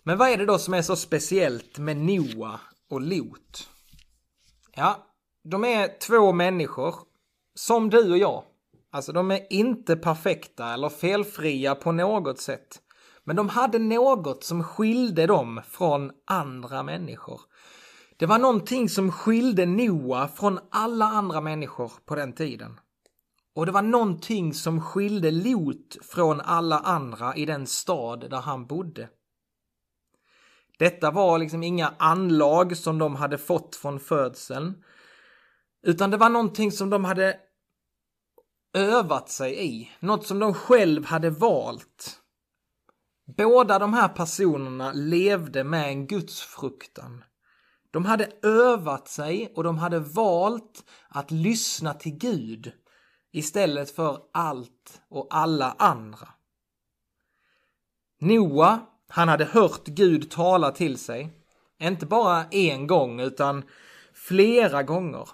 Men 0.04 0.18
vad 0.18 0.28
är 0.28 0.36
det 0.36 0.46
då 0.46 0.58
som 0.58 0.74
är 0.74 0.82
så 0.82 0.96
speciellt 0.96 1.78
med 1.78 1.96
Noa 1.96 2.60
och 2.90 3.00
Lot? 3.00 3.68
Ja, 4.74 5.06
de 5.44 5.64
är 5.64 5.98
två 5.98 6.32
människor 6.32 6.94
som 7.54 7.90
du 7.90 8.10
och 8.10 8.18
jag. 8.18 8.44
Alltså 8.92 9.12
de 9.12 9.30
är 9.30 9.52
inte 9.52 9.96
perfekta 9.96 10.72
eller 10.72 10.88
felfria 10.88 11.74
på 11.74 11.92
något 11.92 12.40
sätt. 12.40 12.80
Men 13.24 13.36
de 13.36 13.48
hade 13.48 13.78
något 13.78 14.44
som 14.44 14.64
skilde 14.64 15.26
dem 15.26 15.60
från 15.68 16.10
andra 16.26 16.82
människor. 16.82 17.40
Det 18.16 18.26
var 18.26 18.38
någonting 18.38 18.88
som 18.88 19.12
skilde 19.12 19.66
Noa 19.66 20.28
från 20.28 20.58
alla 20.70 21.04
andra 21.04 21.40
människor 21.40 21.92
på 22.04 22.14
den 22.14 22.32
tiden. 22.32 22.80
Och 23.54 23.66
det 23.66 23.72
var 23.72 23.82
någonting 23.82 24.54
som 24.54 24.80
skilde 24.80 25.30
Lot 25.30 25.96
från 26.02 26.40
alla 26.40 26.78
andra 26.78 27.36
i 27.36 27.46
den 27.46 27.66
stad 27.66 28.30
där 28.30 28.40
han 28.40 28.66
bodde. 28.66 29.08
Detta 30.82 31.10
var 31.10 31.38
liksom 31.38 31.62
inga 31.62 31.94
anlag 31.98 32.76
som 32.76 32.98
de 32.98 33.16
hade 33.16 33.38
fått 33.38 33.76
från 33.76 34.00
födseln. 34.00 34.84
Utan 35.82 36.10
det 36.10 36.16
var 36.16 36.28
någonting 36.28 36.72
som 36.72 36.90
de 36.90 37.04
hade 37.04 37.36
övat 38.74 39.28
sig 39.30 39.66
i. 39.66 39.90
Något 40.00 40.26
som 40.26 40.38
de 40.38 40.54
själv 40.54 41.04
hade 41.04 41.30
valt. 41.30 42.20
Båda 43.36 43.78
de 43.78 43.94
här 43.94 44.08
personerna 44.08 44.92
levde 44.92 45.64
med 45.64 45.88
en 45.88 46.06
gudsfruktan. 46.06 47.24
De 47.90 48.04
hade 48.04 48.32
övat 48.42 49.08
sig 49.08 49.52
och 49.56 49.64
de 49.64 49.78
hade 49.78 49.98
valt 49.98 50.84
att 51.08 51.30
lyssna 51.30 51.94
till 51.94 52.18
Gud 52.18 52.72
istället 53.32 53.90
för 53.90 54.18
allt 54.32 55.02
och 55.08 55.26
alla 55.30 55.76
andra. 55.78 56.28
Noa 58.20 58.80
han 59.14 59.28
hade 59.28 59.44
hört 59.44 59.84
Gud 59.84 60.30
tala 60.30 60.70
till 60.70 60.98
sig. 60.98 61.30
Inte 61.82 62.06
bara 62.06 62.44
en 62.50 62.86
gång 62.86 63.20
utan 63.20 63.62
flera 64.14 64.82
gånger. 64.82 65.28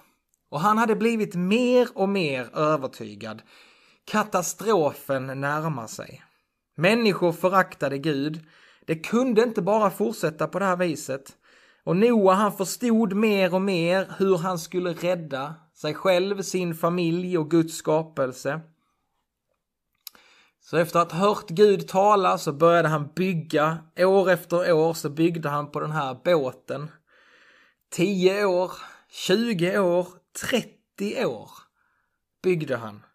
Och 0.49 0.59
han 0.59 0.77
hade 0.77 0.95
blivit 0.95 1.35
mer 1.35 1.87
och 1.95 2.09
mer 2.09 2.57
övertygad. 2.57 3.41
Katastrofen 4.05 5.25
närmar 5.41 5.87
sig. 5.87 6.23
Människor 6.77 7.31
föraktade 7.31 7.97
Gud. 7.97 8.39
Det 8.85 8.95
kunde 8.95 9.43
inte 9.43 9.61
bara 9.61 9.89
fortsätta 9.89 10.47
på 10.47 10.59
det 10.59 10.65
här 10.65 10.77
viset. 10.77 11.37
Och 11.83 11.95
Noa 11.95 12.33
han 12.33 12.51
förstod 12.51 13.13
mer 13.13 13.53
och 13.53 13.61
mer 13.61 14.11
hur 14.17 14.37
han 14.37 14.59
skulle 14.59 14.93
rädda 14.93 15.55
sig 15.75 15.93
själv, 15.93 16.41
sin 16.41 16.75
familj 16.75 17.37
och 17.37 17.51
Guds 17.51 17.75
skapelse. 17.75 18.61
Så 20.69 20.77
efter 20.77 20.99
att 20.99 21.11
ha 21.11 21.19
hört 21.19 21.49
Gud 21.49 21.87
tala 21.87 22.37
så 22.37 22.53
började 22.53 22.87
han 22.87 23.13
bygga. 23.15 23.77
År 23.97 24.29
efter 24.29 24.73
år 24.73 24.93
så 24.93 25.09
byggde 25.09 25.49
han 25.49 25.71
på 25.71 25.79
den 25.79 25.91
här 25.91 26.17
båten. 26.25 26.91
10 27.91 28.45
år, 28.45 28.71
20 29.09 29.79
år, 29.79 30.07
30 30.49 31.25
år 31.25 31.51
byggde 32.43 32.77
han. 32.77 33.05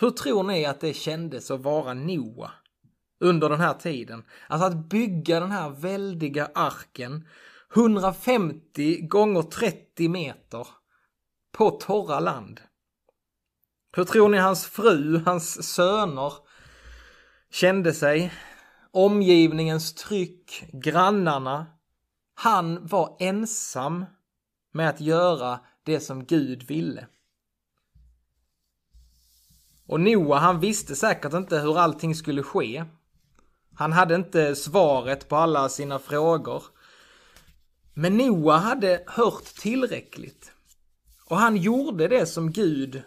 Hur 0.00 0.10
tror 0.10 0.42
ni 0.42 0.64
att 0.66 0.80
det 0.80 0.94
kändes 0.94 1.50
att 1.50 1.60
vara 1.60 1.94
Noa 1.94 2.50
under 3.20 3.48
den 3.48 3.60
här 3.60 3.74
tiden? 3.74 4.24
Alltså 4.48 4.66
att 4.66 4.88
bygga 4.88 5.40
den 5.40 5.50
här 5.50 5.70
väldiga 5.70 6.50
arken 6.54 7.28
150 7.74 9.00
gånger 9.00 9.42
30 9.42 10.08
meter 10.08 10.66
på 11.52 11.70
torra 11.70 12.20
land. 12.20 12.60
Hur 13.96 14.04
tror 14.04 14.28
ni 14.28 14.38
hans 14.38 14.66
fru, 14.66 15.22
hans 15.24 15.74
söner 15.74 16.32
kände 17.52 17.94
sig? 17.94 18.32
Omgivningens 18.90 19.94
tryck, 19.94 20.64
grannarna. 20.72 21.66
Han 22.34 22.86
var 22.86 23.16
ensam 23.20 24.04
med 24.72 24.88
att 24.88 25.00
göra 25.00 25.60
det 25.82 26.00
som 26.00 26.24
Gud 26.24 26.62
ville. 26.62 27.06
Och 29.86 30.00
Noa 30.00 30.38
han 30.38 30.60
visste 30.60 30.96
säkert 30.96 31.32
inte 31.32 31.58
hur 31.58 31.78
allting 31.78 32.14
skulle 32.14 32.42
ske. 32.42 32.84
Han 33.74 33.92
hade 33.92 34.14
inte 34.14 34.56
svaret 34.56 35.28
på 35.28 35.36
alla 35.36 35.68
sina 35.68 35.98
frågor. 35.98 36.64
Men 37.94 38.16
Noa 38.16 38.56
hade 38.56 39.04
hört 39.06 39.44
tillräckligt. 39.44 40.52
Och 41.24 41.36
han 41.36 41.56
gjorde 41.56 42.08
det 42.08 42.26
som 42.26 42.52
Gud 42.52 43.02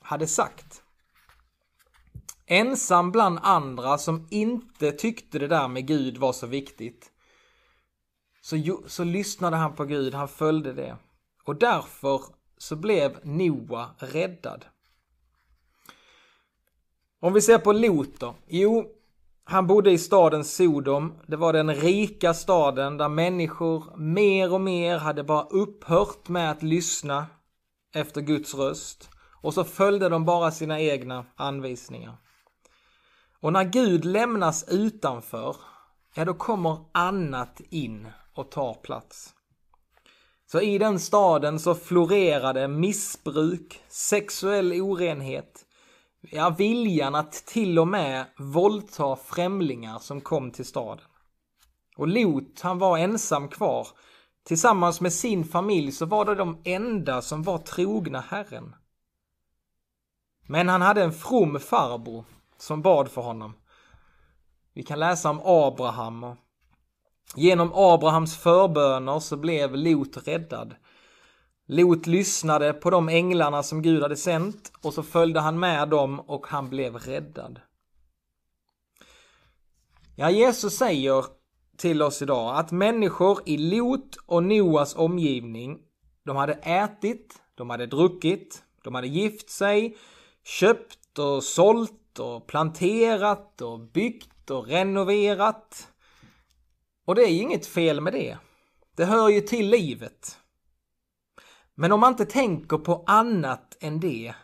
hade 0.00 0.26
sagt. 0.26 0.83
Ensam 2.46 3.12
bland 3.12 3.38
andra 3.42 3.98
som 3.98 4.26
inte 4.30 4.92
tyckte 4.92 5.38
det 5.38 5.48
där 5.48 5.68
med 5.68 5.86
Gud 5.86 6.16
var 6.16 6.32
så 6.32 6.46
viktigt. 6.46 7.10
Så, 8.40 8.82
så 8.86 9.04
lyssnade 9.04 9.56
han 9.56 9.74
på 9.74 9.84
Gud, 9.84 10.14
han 10.14 10.28
följde 10.28 10.72
det. 10.72 10.96
Och 11.44 11.56
därför 11.56 12.20
så 12.58 12.76
blev 12.76 13.18
Noa 13.22 13.90
räddad. 13.98 14.64
Om 17.20 17.32
vi 17.32 17.40
ser 17.40 17.58
på 17.58 17.72
Lot 17.72 18.20
då. 18.20 18.34
Jo, 18.46 18.86
han 19.44 19.66
bodde 19.66 19.90
i 19.90 19.98
staden 19.98 20.44
Sodom. 20.44 21.14
Det 21.26 21.36
var 21.36 21.52
den 21.52 21.74
rika 21.74 22.34
staden 22.34 22.96
där 22.96 23.08
människor 23.08 23.96
mer 23.96 24.52
och 24.52 24.60
mer 24.60 24.98
hade 24.98 25.24
bara 25.24 25.44
upphört 25.44 26.28
med 26.28 26.50
att 26.50 26.62
lyssna 26.62 27.26
efter 27.94 28.20
Guds 28.20 28.54
röst. 28.54 29.10
Och 29.42 29.54
så 29.54 29.64
följde 29.64 30.08
de 30.08 30.24
bara 30.24 30.50
sina 30.50 30.80
egna 30.80 31.26
anvisningar. 31.36 32.16
Och 33.44 33.52
när 33.52 33.64
Gud 33.64 34.04
lämnas 34.04 34.64
utanför, 34.68 35.56
ja 36.14 36.24
då 36.24 36.34
kommer 36.34 36.78
annat 36.92 37.60
in 37.70 38.08
och 38.34 38.50
tar 38.50 38.74
plats. 38.74 39.34
Så 40.46 40.60
i 40.60 40.78
den 40.78 41.00
staden 41.00 41.60
så 41.60 41.74
florerade 41.74 42.68
missbruk, 42.68 43.80
sexuell 43.88 44.72
orenhet, 44.72 45.66
ja 46.20 46.50
viljan 46.58 47.14
att 47.14 47.32
till 47.32 47.78
och 47.78 47.88
med 47.88 48.24
våldta 48.38 49.16
främlingar 49.16 49.98
som 49.98 50.20
kom 50.20 50.50
till 50.50 50.66
staden. 50.66 51.06
Och 51.96 52.08
Lot, 52.08 52.60
han 52.60 52.78
var 52.78 52.98
ensam 52.98 53.48
kvar. 53.48 53.86
Tillsammans 54.44 55.00
med 55.00 55.12
sin 55.12 55.44
familj 55.44 55.92
så 55.92 56.06
var 56.06 56.24
det 56.24 56.34
de 56.34 56.62
enda 56.64 57.22
som 57.22 57.42
var 57.42 57.58
trogna 57.58 58.20
Herren. 58.20 58.74
Men 60.46 60.68
han 60.68 60.82
hade 60.82 61.02
en 61.02 61.12
from 61.12 61.60
farbror 61.60 62.24
som 62.58 62.82
bad 62.82 63.10
för 63.10 63.22
honom. 63.22 63.54
Vi 64.74 64.82
kan 64.82 64.98
läsa 64.98 65.30
om 65.30 65.40
Abraham 65.44 66.36
genom 67.36 67.72
Abrahams 67.74 68.36
förböner 68.36 69.20
så 69.20 69.36
blev 69.36 69.76
Lot 69.76 70.28
räddad. 70.28 70.74
Lot 71.66 72.06
lyssnade 72.06 72.72
på 72.72 72.90
de 72.90 73.08
änglarna 73.08 73.62
som 73.62 73.82
Gud 73.82 74.02
hade 74.02 74.16
sänt 74.16 74.72
och 74.82 74.94
så 74.94 75.02
följde 75.02 75.40
han 75.40 75.58
med 75.58 75.88
dem 75.88 76.20
och 76.20 76.46
han 76.46 76.70
blev 76.70 76.96
räddad. 76.96 77.60
Ja, 80.16 80.30
Jesus 80.30 80.76
säger 80.76 81.24
till 81.76 82.02
oss 82.02 82.22
idag 82.22 82.58
att 82.58 82.70
människor 82.70 83.38
i 83.44 83.56
Lot 83.56 84.16
och 84.26 84.42
Noas 84.42 84.96
omgivning, 84.96 85.78
de 86.24 86.36
hade 86.36 86.52
ätit, 86.52 87.42
de 87.54 87.70
hade 87.70 87.86
druckit, 87.86 88.62
de 88.84 88.94
hade 88.94 89.06
gift 89.06 89.50
sig, 89.50 89.96
köpt 90.44 91.18
och 91.18 91.44
sålt 91.44 92.03
och 92.18 92.46
planterat 92.46 93.60
och 93.60 93.80
byggt 93.80 94.50
och 94.50 94.66
renoverat. 94.66 95.88
Och 97.04 97.14
det 97.14 97.22
är 97.22 97.40
inget 97.40 97.66
fel 97.66 98.00
med 98.00 98.12
det. 98.12 98.38
Det 98.96 99.04
hör 99.04 99.28
ju 99.28 99.40
till 99.40 99.70
livet. 99.70 100.38
Men 101.74 101.92
om 101.92 102.00
man 102.00 102.12
inte 102.12 102.26
tänker 102.26 102.78
på 102.78 103.04
annat 103.06 103.76
än 103.80 104.00
det, 104.00 104.34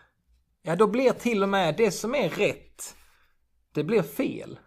ja 0.62 0.76
då 0.76 0.87
blir 0.87 1.12
till 1.12 1.42
och 1.42 1.48
med 1.48 1.76
det 1.76 1.90
som 1.90 2.14
är 2.14 2.28
rätt, 2.28 2.96
det 3.72 3.85
blir 3.85 4.02
fel. 4.02 4.59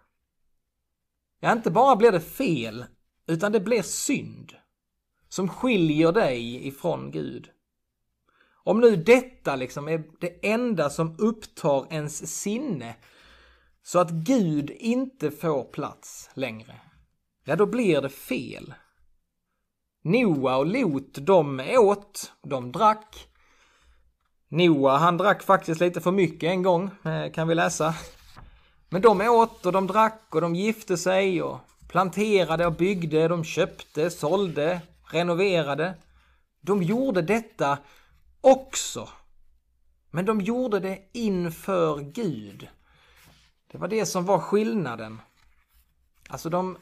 Ja, 1.40 1.52
inte 1.52 1.72
bara 1.72 1.96
blir 1.96 2.12
det 2.12 2.22
fel, 2.22 2.86
utan 3.28 3.52
det 3.52 3.60
blir 3.60 3.82
synd. 3.82 4.54
Som 5.30 5.50
skiljer 5.50 6.12
dig 6.12 6.68
ifrån 6.68 7.12
Gud. 7.12 7.53
Om 8.64 8.80
nu 8.80 8.96
detta 8.96 9.56
liksom 9.56 9.88
är 9.88 10.04
det 10.20 10.52
enda 10.52 10.90
som 10.90 11.16
upptar 11.20 11.94
ens 11.94 12.42
sinne, 12.42 12.96
så 13.84 14.00
att 14.00 14.12
Gud 14.12 14.70
inte 14.70 15.32
får 15.32 15.64
plats 15.64 16.30
längre, 16.34 16.76
ja 17.44 17.56
då 17.56 17.66
blir 17.66 18.02
det 18.02 18.10
fel. 18.10 18.74
Noa 20.04 20.58
och 20.58 20.66
Lot, 20.66 21.18
de 21.22 21.60
åt, 21.78 22.34
de 22.42 22.72
drack. 22.72 23.28
Noa, 24.50 24.98
han 24.98 25.18
drack 25.18 25.44
faktiskt 25.44 25.82
lite 25.82 26.02
för 26.02 26.12
mycket 26.12 26.48
en 26.48 26.64
gång, 26.64 26.92
eh, 27.06 27.32
kan 27.32 27.48
vi 27.48 27.56
läsa. 27.56 27.96
Men 28.90 29.02
de 29.02 29.22
åt 29.22 29.66
och 29.66 29.72
de 29.72 29.88
drack 29.88 30.22
och 30.30 30.42
de 30.42 30.56
gifte 30.56 30.98
sig 30.98 31.42
och 31.42 31.60
planterade 31.88 32.66
och 32.66 32.74
byggde, 32.74 33.28
de 33.28 33.44
köpte, 33.44 34.10
sålde, 34.10 34.82
renoverade. 35.12 35.94
De 36.62 36.84
gjorde 36.84 37.22
detta 37.22 37.78
också. 38.44 39.10
Men 40.12 40.26
de 40.26 40.42
gjorde 40.42 40.80
det 40.80 41.00
inför 41.14 42.00
Gud. 42.00 42.68
Det 43.72 43.78
var 43.78 43.88
det 43.88 44.06
som 44.06 44.26
var 44.26 44.40
skillnaden. 44.40 45.22
Alltså 46.30 46.50
de 46.50 46.78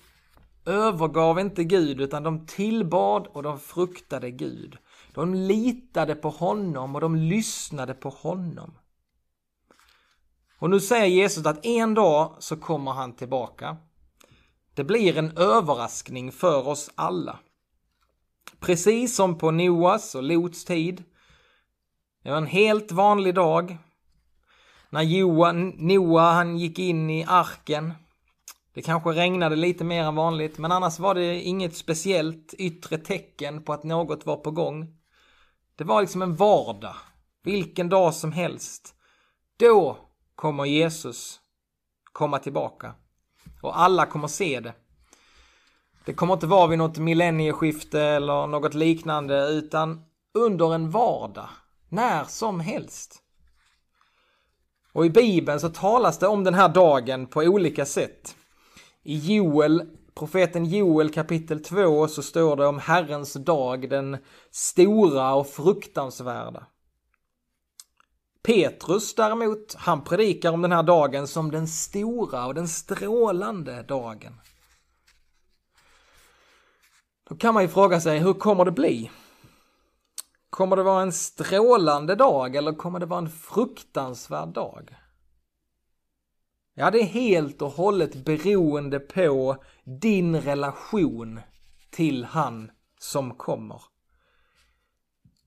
övergav 0.66 1.40
inte 1.40 1.64
Gud 1.64 2.02
utan 2.02 2.24
de 2.24 2.46
tillbad 2.46 3.28
och 3.28 3.44
de 3.44 3.60
fruktade 3.60 4.32
Gud. 4.32 4.78
De 5.14 5.34
litade 5.34 6.16
på 6.16 6.30
honom 6.30 6.96
och 6.96 7.02
de 7.02 7.16
lyssnade 7.16 7.94
på 7.94 8.10
honom. 8.10 8.74
Och 10.60 10.70
nu 10.70 10.80
säger 10.80 11.06
Jesus 11.06 11.46
att 11.46 11.66
en 11.66 11.94
dag 11.94 12.36
så 12.40 12.58
kommer 12.58 12.92
han 12.92 13.14
tillbaka. 13.16 13.78
Det 14.74 14.84
blir 14.84 15.18
en 15.18 15.38
överraskning 15.38 16.32
för 16.32 16.68
oss 16.68 16.92
alla. 16.96 17.40
Precis 18.60 19.16
som 19.16 19.38
på 19.38 19.52
Noas 19.52 20.16
och 20.16 20.24
Lots 20.24 20.66
tid. 20.66 21.04
Det 22.24 22.30
var 22.30 22.38
en 22.38 22.48
helt 22.48 22.92
vanlig 22.92 23.36
dag. 23.36 23.78
När 24.90 25.02
Johan, 25.02 25.70
Noa 25.78 26.32
han 26.32 26.58
gick 26.58 26.80
in 26.80 27.10
i 27.10 27.26
arken 27.28 27.94
det 28.74 28.82
kanske 28.82 29.10
regnade 29.10 29.56
lite 29.56 29.84
mer 29.84 30.04
än 30.04 30.16
vanligt, 30.16 30.58
men 30.58 30.72
annars 30.72 31.00
var 31.00 31.16
det 31.16 31.42
inget 31.42 31.76
speciellt 31.76 32.54
yttre 32.54 32.98
tecken 32.98 33.64
på 33.64 33.74
att 33.74 33.84
något 33.84 34.26
var 34.26 34.38
på 34.38 34.52
gång. 34.52 34.98
Det 35.76 35.84
var 35.84 36.02
liksom 36.02 36.22
en 36.22 36.36
vardag, 36.36 36.96
vilken 37.44 37.90
dag 37.90 38.14
som 38.14 38.32
helst. 38.32 38.96
Då 39.58 39.98
kommer 40.36 40.66
Jesus 40.66 41.40
komma 42.04 42.40
tillbaka. 42.40 42.94
Och 43.62 43.80
alla 43.80 44.06
kommer 44.06 44.28
se 44.28 44.60
det. 44.60 44.74
Det 46.06 46.14
kommer 46.14 46.34
inte 46.34 46.48
vara 46.48 46.68
vid 46.68 46.78
något 46.78 46.98
millennieskifte 46.98 48.02
eller 48.02 48.48
något 48.48 48.74
liknande, 48.74 49.48
utan 49.48 50.06
under 50.34 50.76
en 50.76 50.92
vardag. 50.92 51.50
När 51.92 52.24
som 52.24 52.60
helst. 52.60 53.22
Och 54.94 55.06
i 55.06 55.10
Bibeln 55.10 55.60
så 55.60 55.70
talas 55.70 56.20
det 56.20 56.28
om 56.28 56.44
den 56.44 56.54
här 56.54 56.70
dagen 56.70 57.28
på 57.28 57.40
olika 57.40 57.86
sätt. 57.86 58.36
I 59.04 59.36
Joel 59.36 59.98
profeten 60.14 60.66
Joel 60.66 61.14
kapitel 61.14 61.64
2 61.64 62.08
så 62.08 62.24
står 62.24 62.56
det 62.56 62.68
om 62.68 62.80
Herrens 62.80 63.34
dag, 63.34 63.90
den 63.90 64.18
stora 64.52 65.34
och 65.34 65.48
fruktansvärda. 65.48 66.68
Petrus 68.44 69.16
däremot, 69.16 69.74
han 69.78 70.04
predikar 70.04 70.52
om 70.52 70.62
den 70.62 70.72
här 70.72 70.84
dagen 70.84 71.28
som 71.28 71.52
den 71.52 71.68
stora 71.68 72.46
och 72.46 72.54
den 72.54 72.68
strålande 72.68 73.84
dagen. 73.84 74.34
Då 77.30 77.36
kan 77.36 77.54
man 77.54 77.64
ju 77.64 77.70
fråga 77.70 78.02
sig, 78.02 78.20
hur 78.20 78.34
kommer 78.34 78.66
det 78.66 78.72
bli? 78.72 79.12
Kommer 80.52 80.76
det 80.76 80.84
vara 80.84 81.02
en 81.02 81.12
strålande 81.12 82.16
dag 82.16 82.56
eller 82.56 82.74
kommer 82.74 83.00
det 83.00 83.06
vara 83.06 83.20
en 83.20 83.30
fruktansvärd 83.30 84.50
dag? 84.50 84.96
Ja, 86.74 86.92
det 86.92 87.00
är 87.00 87.06
helt 87.06 87.62
och 87.62 87.72
hållet 87.72 88.26
beroende 88.26 89.00
på 89.00 89.58
din 90.02 90.42
relation 90.42 91.40
till 91.90 92.26
han 92.26 92.72
som 93.00 93.36
kommer. 93.36 93.82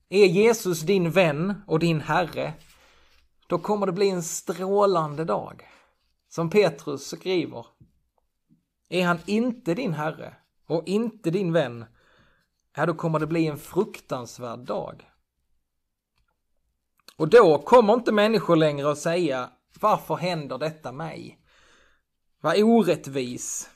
Är 0.09 0.25
Jesus 0.25 0.81
din 0.81 1.11
vän 1.11 1.53
och 1.67 1.79
din 1.79 2.01
Herre, 2.01 2.53
då 3.47 3.57
kommer 3.57 3.85
det 3.85 3.91
bli 3.91 4.09
en 4.09 4.23
strålande 4.23 5.25
dag. 5.25 5.63
Som 6.29 6.49
Petrus 6.49 7.07
skriver. 7.07 7.65
Är 8.89 9.05
han 9.05 9.19
inte 9.25 9.73
din 9.73 9.93
Herre 9.93 10.33
och 10.67 10.83
inte 10.85 11.31
din 11.31 11.53
vän, 11.53 11.85
ja 12.75 12.85
då 12.85 12.93
kommer 12.93 13.19
det 13.19 13.27
bli 13.27 13.47
en 13.47 13.57
fruktansvärd 13.57 14.59
dag. 14.59 15.09
Och 17.17 17.29
då 17.29 17.57
kommer 17.57 17.93
inte 17.93 18.11
människor 18.11 18.55
längre 18.55 18.91
att 18.91 18.97
säga 18.97 19.49
varför 19.79 20.15
händer 20.15 20.57
detta 20.57 20.91
mig? 20.91 21.39
Vad 22.41 22.63
orättvis. 22.63 23.69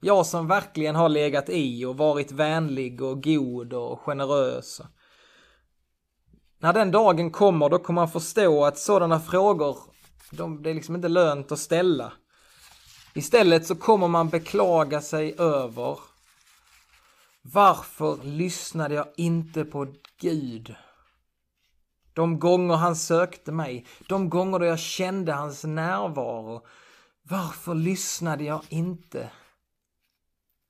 Jag 0.00 0.26
som 0.26 0.48
verkligen 0.48 0.94
har 0.94 1.08
legat 1.08 1.48
i 1.48 1.84
och 1.84 1.96
varit 1.96 2.32
vänlig 2.32 3.02
och 3.02 3.22
god 3.22 3.72
och 3.72 4.00
generös. 4.00 4.80
När 6.58 6.72
den 6.72 6.90
dagen 6.90 7.30
kommer 7.30 7.68
då 7.68 7.78
kommer 7.78 8.00
man 8.00 8.10
förstå 8.10 8.64
att 8.64 8.78
sådana 8.78 9.20
frågor, 9.20 9.78
de, 10.30 10.62
det 10.62 10.70
är 10.70 10.74
liksom 10.74 10.94
inte 10.94 11.08
lönt 11.08 11.52
att 11.52 11.58
ställa. 11.58 12.12
Istället 13.14 13.66
så 13.66 13.74
kommer 13.74 14.08
man 14.08 14.28
beklaga 14.28 15.00
sig 15.00 15.34
över 15.38 15.98
varför 17.42 18.16
lyssnade 18.22 18.94
jag 18.94 19.06
inte 19.16 19.64
på 19.64 19.94
Gud? 20.20 20.74
De 22.12 22.38
gånger 22.38 22.74
han 22.74 22.96
sökte 22.96 23.52
mig, 23.52 23.86
de 24.08 24.30
gånger 24.30 24.58
då 24.58 24.64
jag 24.64 24.78
kände 24.78 25.32
hans 25.32 25.64
närvaro. 25.64 26.66
Varför 27.22 27.74
lyssnade 27.74 28.44
jag 28.44 28.62
inte? 28.68 29.30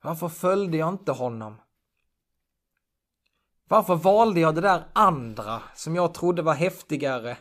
Varför 0.02 0.28
följde 0.28 0.76
jag 0.76 0.88
inte 0.88 1.12
honom? 1.12 1.60
Varför 3.68 3.94
valde 3.94 4.40
jag 4.40 4.54
det 4.54 4.60
där 4.60 4.84
andra 4.92 5.62
som 5.74 5.96
jag 5.96 6.14
trodde 6.14 6.42
var 6.42 6.54
häftigare? 6.54 7.36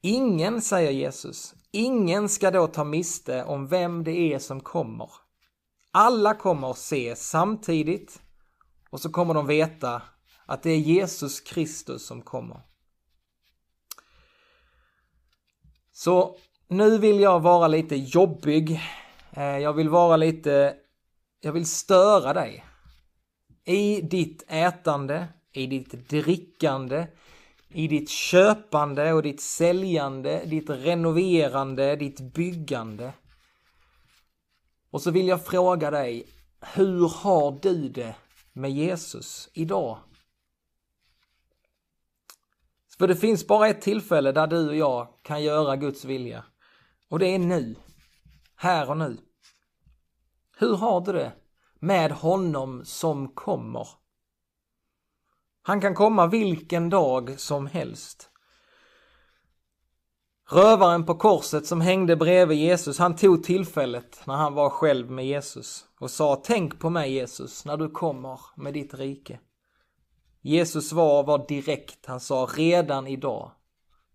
Ingen, 0.00 0.62
säger 0.62 0.90
Jesus, 0.90 1.54
ingen 1.70 2.28
ska 2.28 2.50
då 2.50 2.66
ta 2.66 2.84
miste 2.84 3.44
om 3.44 3.66
vem 3.66 4.04
det 4.04 4.18
är 4.34 4.38
som 4.38 4.60
kommer. 4.60 5.10
Alla 6.00 6.34
kommer 6.34 6.72
se 6.72 7.16
samtidigt 7.16 8.22
och 8.90 9.00
så 9.00 9.10
kommer 9.10 9.34
de 9.34 9.46
veta 9.46 10.02
att 10.46 10.62
det 10.62 10.70
är 10.70 10.78
Jesus 10.78 11.40
Kristus 11.40 12.06
som 12.06 12.22
kommer. 12.22 12.60
Så 15.92 16.36
nu 16.68 16.98
vill 16.98 17.20
jag 17.20 17.40
vara 17.40 17.68
lite 17.68 17.96
jobbig. 17.96 18.80
Eh, 19.30 19.58
jag 19.58 19.72
vill 19.72 19.88
vara 19.88 20.16
lite, 20.16 20.74
jag 21.40 21.52
vill 21.52 21.66
störa 21.66 22.32
dig. 22.32 22.64
I 23.64 24.00
ditt 24.00 24.44
ätande, 24.48 25.28
i 25.52 25.66
ditt 25.66 26.08
drickande, 26.08 27.06
i 27.68 27.88
ditt 27.88 28.10
köpande 28.10 29.12
och 29.12 29.22
ditt 29.22 29.40
säljande, 29.40 30.44
ditt 30.44 30.70
renoverande, 30.70 31.96
ditt 31.96 32.20
byggande. 32.20 33.12
Och 34.90 35.02
så 35.02 35.10
vill 35.10 35.28
jag 35.28 35.46
fråga 35.46 35.90
dig, 35.90 36.28
hur 36.60 37.08
har 37.08 37.58
du 37.62 37.88
det 37.88 38.16
med 38.52 38.70
Jesus 38.70 39.48
idag? 39.52 39.98
För 42.98 43.08
det 43.08 43.16
finns 43.16 43.46
bara 43.46 43.68
ett 43.68 43.80
tillfälle 43.80 44.32
där 44.32 44.46
du 44.46 44.68
och 44.68 44.76
jag 44.76 45.08
kan 45.22 45.42
göra 45.42 45.76
Guds 45.76 46.04
vilja. 46.04 46.44
Och 47.08 47.18
det 47.18 47.26
är 47.34 47.38
nu. 47.38 47.76
Här 48.54 48.90
och 48.90 48.96
nu. 48.96 49.16
Hur 50.58 50.76
har 50.76 51.00
du 51.00 51.12
det 51.12 51.32
med 51.78 52.12
honom 52.12 52.84
som 52.84 53.28
kommer? 53.28 53.88
Han 55.62 55.80
kan 55.80 55.94
komma 55.94 56.26
vilken 56.26 56.90
dag 56.90 57.40
som 57.40 57.66
helst. 57.66 58.30
Rövaren 60.50 61.06
på 61.06 61.14
korset 61.14 61.66
som 61.66 61.80
hängde 61.80 62.16
bredvid 62.16 62.58
Jesus, 62.58 62.98
han 62.98 63.16
tog 63.16 63.44
tillfället 63.44 64.20
när 64.26 64.34
han 64.34 64.54
var 64.54 64.70
själv 64.70 65.10
med 65.10 65.26
Jesus 65.26 65.84
och 65.98 66.10
sa 66.10 66.36
Tänk 66.44 66.78
på 66.78 66.90
mig 66.90 67.12
Jesus 67.12 67.64
när 67.64 67.76
du 67.76 67.90
kommer 67.90 68.40
med 68.56 68.74
ditt 68.74 68.94
rike. 68.94 69.40
Jesus 70.40 70.88
svar 70.88 71.22
var 71.22 71.48
direkt. 71.48 72.06
Han 72.06 72.20
sa 72.20 72.48
redan 72.56 73.06
idag 73.06 73.50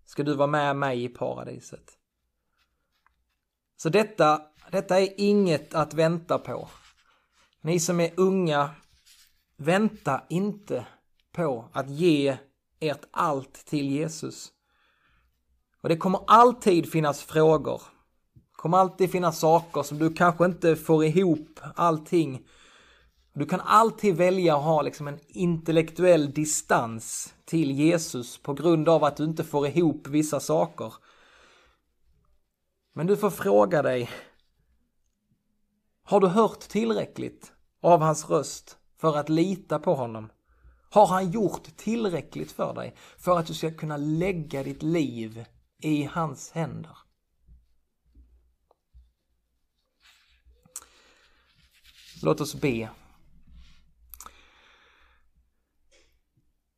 ska 0.05 0.23
du 0.23 0.35
vara 0.35 0.47
med 0.47 0.75
mig 0.75 1.03
i 1.03 1.09
paradiset. 1.09 1.91
Så 3.77 3.89
detta, 3.89 4.41
detta 4.71 5.01
är 5.01 5.09
inget 5.17 5.73
att 5.73 5.93
vänta 5.93 6.39
på. 6.39 6.69
Ni 7.61 7.79
som 7.79 7.99
är 7.99 8.11
unga, 8.17 8.69
vänta 9.57 10.21
inte 10.29 10.85
på 11.31 11.69
att 11.73 11.89
ge 11.89 12.37
ert 12.79 13.05
allt 13.11 13.53
till 13.65 13.89
Jesus. 13.89 14.53
Och 15.83 15.89
det 15.89 15.97
kommer 15.97 16.19
alltid 16.27 16.91
finnas 16.91 17.23
frågor. 17.23 17.81
Det 18.33 18.55
kommer 18.55 18.77
alltid 18.77 19.11
finnas 19.11 19.39
saker 19.39 19.83
som 19.83 19.99
du 19.99 20.13
kanske 20.13 20.45
inte 20.45 20.75
får 20.75 21.05
ihop 21.05 21.59
allting 21.75 22.45
du 23.35 23.45
kan 23.45 23.61
alltid 23.61 24.15
välja 24.15 24.55
att 24.57 24.63
ha 24.63 24.81
liksom 24.81 25.07
en 25.07 25.19
intellektuell 25.27 26.31
distans 26.31 27.33
till 27.45 27.71
Jesus 27.71 28.37
på 28.37 28.53
grund 28.53 28.89
av 28.89 29.03
att 29.03 29.17
du 29.17 29.23
inte 29.23 29.43
får 29.43 29.67
ihop 29.67 30.07
vissa 30.07 30.39
saker. 30.39 30.93
Men 32.93 33.07
du 33.07 33.17
får 33.17 33.29
fråga 33.29 33.81
dig, 33.81 34.09
har 36.03 36.19
du 36.19 36.27
hört 36.27 36.59
tillräckligt 36.59 37.51
av 37.81 38.01
hans 38.01 38.29
röst 38.29 38.77
för 38.97 39.17
att 39.17 39.29
lita 39.29 39.79
på 39.79 39.95
honom? 39.95 40.29
Har 40.89 41.07
han 41.07 41.31
gjort 41.31 41.77
tillräckligt 41.77 42.51
för 42.51 42.73
dig 42.73 42.95
för 43.17 43.39
att 43.39 43.47
du 43.47 43.53
ska 43.53 43.71
kunna 43.71 43.97
lägga 43.97 44.63
ditt 44.63 44.83
liv 44.83 45.45
i 45.85 46.03
hans 46.03 46.51
händer? 46.51 46.97
Låt 52.23 52.41
oss 52.41 52.55
be. 52.55 52.89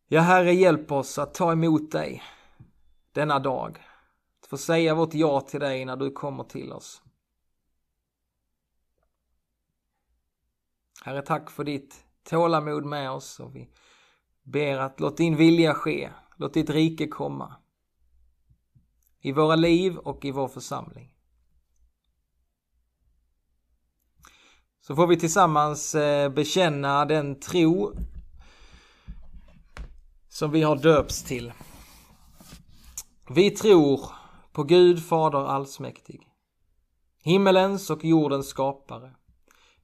Ja, 0.08 0.22
Herre, 0.22 0.54
hjälp 0.54 0.92
oss 0.92 1.18
att 1.18 1.34
ta 1.34 1.52
emot 1.52 1.92
dig 1.92 2.24
denna 3.12 3.40
dag. 3.40 3.86
Att 4.42 4.48
få 4.48 4.58
säga 4.58 4.96
vårt 4.96 5.14
ja 5.14 5.42
till 5.42 5.60
dig 5.60 5.86
när 5.86 5.96
du 5.96 6.12
kommer 6.12 6.44
till 6.44 6.72
oss. 6.72 7.02
Herre, 11.04 11.22
tack 11.22 11.52
för 11.52 11.64
ditt 11.64 12.06
tålamod 12.24 12.86
med 12.86 13.12
oss 13.12 13.40
och 13.40 13.56
vi 13.56 13.70
ber 14.44 14.78
att 14.78 15.00
låt 15.00 15.18
din 15.18 15.36
vilja 15.36 15.74
ske, 15.74 16.12
låt 16.36 16.54
ditt 16.54 16.70
rike 16.70 17.08
komma. 17.08 17.56
I 19.26 19.32
våra 19.32 19.56
liv 19.56 19.98
och 19.98 20.26
i 20.26 20.32
vår 20.32 20.48
församling. 20.48 21.12
Så 24.82 24.96
får 24.96 25.08
vi 25.08 25.18
tillsammans 25.20 25.96
eh, 25.96 26.30
bekänna 26.30 27.06
den 27.06 27.40
tro 27.40 27.94
som 30.30 30.52
vi 30.52 30.62
har 30.62 30.76
döpts 30.76 31.24
till. 31.24 31.54
Vi 33.30 33.52
tror 33.52 34.02
på 34.52 34.64
Gud 34.64 35.06
Fader 35.06 35.48
allsmäktig, 35.48 36.22
himmelens 37.24 37.90
och 37.90 38.06
jordens 38.06 38.48
skapare. 38.48 39.16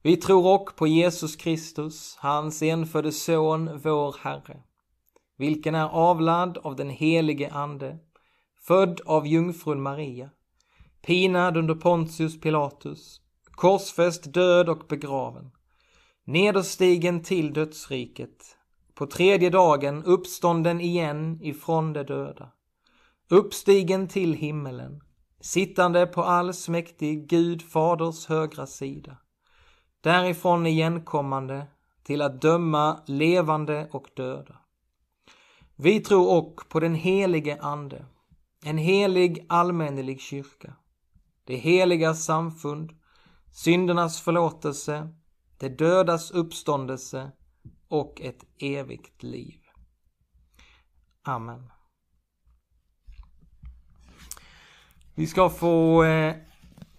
Vi 0.02 0.16
tror 0.16 0.46
också 0.46 0.76
på 0.76 0.86
Jesus 0.86 1.36
Kristus, 1.36 2.16
hans 2.16 2.62
enfödde 2.62 3.12
son, 3.12 3.80
vår 3.82 4.16
Herre, 4.20 4.62
vilken 5.36 5.74
är 5.74 5.88
avlad 5.88 6.58
av 6.58 6.76
den 6.76 6.90
helige 6.90 7.50
Ande, 7.50 7.98
född 8.66 9.00
av 9.06 9.26
jungfrun 9.26 9.82
Maria, 9.82 10.30
pinad 11.06 11.56
under 11.56 11.74
Pontius 11.74 12.40
Pilatus, 12.40 13.20
korsfäst, 13.50 14.34
död 14.34 14.68
och 14.68 14.82
begraven, 14.88 15.50
nederstigen 16.24 17.22
till 17.22 17.52
dödsriket, 17.52 18.56
på 18.94 19.06
tredje 19.06 19.50
dagen 19.50 20.04
uppstånden 20.04 20.80
igen 20.80 21.38
ifrån 21.42 21.92
de 21.92 22.02
döda, 22.02 22.52
uppstigen 23.30 24.08
till 24.08 24.34
himmelen, 24.34 25.00
sittande 25.40 26.06
på 26.06 26.22
allsmäktig 26.22 27.28
Gud 27.28 27.62
faders 27.62 28.26
högra 28.26 28.66
sida, 28.66 29.16
därifrån 30.00 30.66
igenkommande 30.66 31.66
till 32.02 32.22
att 32.22 32.40
döma 32.40 33.00
levande 33.06 33.88
och 33.92 34.08
döda. 34.14 34.56
Vi 35.76 36.00
tror 36.00 36.30
också 36.30 36.66
på 36.68 36.80
den 36.80 36.94
helige 36.94 37.58
Ande, 37.60 38.04
en 38.64 38.78
helig 38.78 39.46
allmännelig 39.48 40.20
kyrka, 40.20 40.76
det 41.44 41.56
heliga 41.56 42.14
samfund, 42.14 42.92
syndernas 43.52 44.20
förlåtelse, 44.20 45.08
det 45.58 45.68
dödas 45.68 46.30
uppståndelse 46.30 47.32
och 47.88 48.20
ett 48.20 48.44
evigt 48.58 49.22
liv. 49.22 49.60
Amen. 51.22 51.70
Vi 55.14 55.26
ska 55.26 55.50
få 55.50 56.04
eh, 56.04 56.34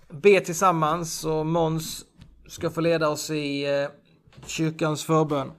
be 0.09 0.39
tillsammans 0.39 1.25
och 1.25 1.45
Måns 1.45 2.05
ska 2.47 2.69
få 2.69 2.81
leda 2.81 3.09
oss 3.09 3.29
i 3.29 3.65
eh, 3.65 3.89
kyrkans 4.45 5.03
förbön. 5.03 5.51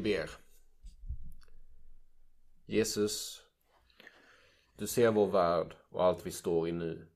Ber. 0.00 0.30
Jesus, 2.66 3.42
du 4.76 4.86
ser 4.86 5.10
vår 5.10 5.26
värld 5.26 5.74
och 5.88 6.04
allt 6.04 6.26
vi 6.26 6.30
står 6.30 6.68
i 6.68 6.72
nu. 6.72 7.06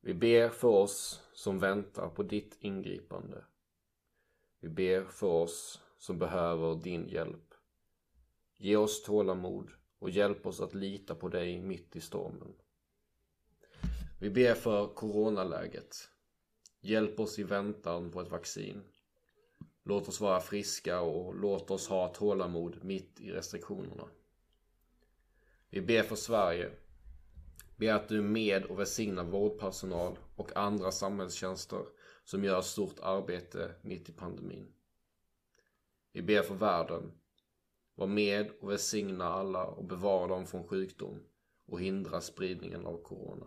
Vi 0.00 0.14
ber 0.14 0.48
för 0.48 0.68
oss 0.68 1.22
som 1.32 1.58
väntar 1.58 2.08
på 2.08 2.22
ditt 2.22 2.56
ingripande. 2.60 3.44
Vi 4.60 4.68
ber 4.68 5.04
för 5.04 5.26
oss 5.26 5.82
som 5.98 6.18
behöver 6.18 6.74
din 6.74 7.08
hjälp. 7.08 7.54
Ge 8.56 8.76
oss 8.76 9.02
tålamod 9.02 9.70
och 9.98 10.10
hjälp 10.10 10.46
oss 10.46 10.60
att 10.60 10.74
lita 10.74 11.14
på 11.14 11.28
dig 11.28 11.60
mitt 11.62 11.96
i 11.96 12.00
stormen. 12.00 12.54
Vi 14.20 14.30
ber 14.30 14.54
för 14.54 14.94
coronaläget. 14.94 15.96
Hjälp 16.80 17.20
oss 17.20 17.38
i 17.38 17.42
väntan 17.42 18.10
på 18.10 18.20
ett 18.20 18.30
vaccin. 18.30 18.82
Låt 19.88 20.08
oss 20.08 20.20
vara 20.20 20.40
friska 20.40 21.00
och 21.00 21.34
låt 21.34 21.70
oss 21.70 21.88
ha 21.88 22.08
tålamod 22.08 22.84
mitt 22.84 23.20
i 23.20 23.30
restriktionerna. 23.30 24.08
Vi 25.70 25.80
ber 25.80 26.02
för 26.02 26.16
Sverige. 26.16 26.70
Ber 27.76 27.92
att 27.92 28.08
du 28.08 28.18
är 28.18 28.22
med 28.22 28.64
och 28.64 28.78
välsignar 28.78 29.24
vårdpersonal 29.24 30.18
och 30.36 30.56
andra 30.56 30.92
samhällstjänster 30.92 31.84
som 32.24 32.44
gör 32.44 32.62
stort 32.62 32.98
arbete 33.02 33.74
mitt 33.82 34.08
i 34.08 34.12
pandemin. 34.12 34.72
Vi 36.12 36.22
ber 36.22 36.42
för 36.42 36.54
världen. 36.54 37.12
Var 37.94 38.06
med 38.06 38.50
och 38.60 38.70
välsigna 38.70 39.24
alla 39.24 39.64
och 39.64 39.84
bevara 39.84 40.26
dem 40.26 40.46
från 40.46 40.68
sjukdom 40.68 41.22
och 41.66 41.80
hindra 41.80 42.20
spridningen 42.20 42.86
av 42.86 43.02
corona. 43.02 43.46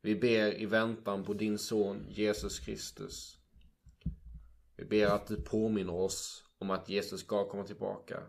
Vi 0.00 0.16
ber 0.16 0.60
i 0.60 0.66
väntan 0.66 1.24
på 1.24 1.34
din 1.34 1.58
son 1.58 2.06
Jesus 2.08 2.58
Kristus. 2.58 3.37
Vi 4.78 4.84
ber 4.84 5.06
att 5.06 5.26
du 5.26 5.42
påminner 5.42 5.94
oss 5.94 6.44
om 6.58 6.70
att 6.70 6.88
Jesus 6.88 7.20
ska 7.20 7.48
komma 7.48 7.64
tillbaka 7.64 8.22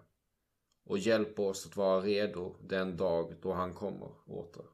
och 0.86 0.98
hjälp 0.98 1.40
oss 1.40 1.66
att 1.66 1.76
vara 1.76 2.02
redo 2.02 2.56
den 2.62 2.98
dag 2.98 3.36
då 3.42 3.54
han 3.54 3.74
kommer 3.74 4.30
åter. 4.30 4.66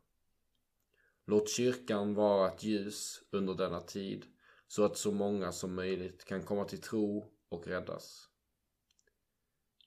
Låt 1.25 1.49
kyrkan 1.49 2.13
vara 2.13 2.51
ett 2.51 2.63
ljus 2.63 3.23
under 3.31 3.53
denna 3.53 3.81
tid 3.81 4.25
så 4.67 4.83
att 4.85 4.97
så 4.97 5.11
många 5.11 5.51
som 5.51 5.75
möjligt 5.75 6.25
kan 6.25 6.43
komma 6.43 6.65
till 6.65 6.81
tro 6.81 7.33
och 7.49 7.67
räddas. 7.67 8.29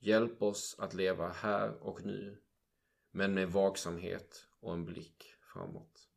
Hjälp 0.01 0.43
oss 0.43 0.77
att 0.79 0.95
leva 0.95 1.29
här 1.29 1.83
och 1.83 2.05
nu, 2.05 2.43
men 3.11 3.35
med 3.35 3.53
vaksamhet 3.53 4.47
och 4.61 4.73
en 4.73 4.85
blick 4.85 5.25
framåt. 5.53 6.09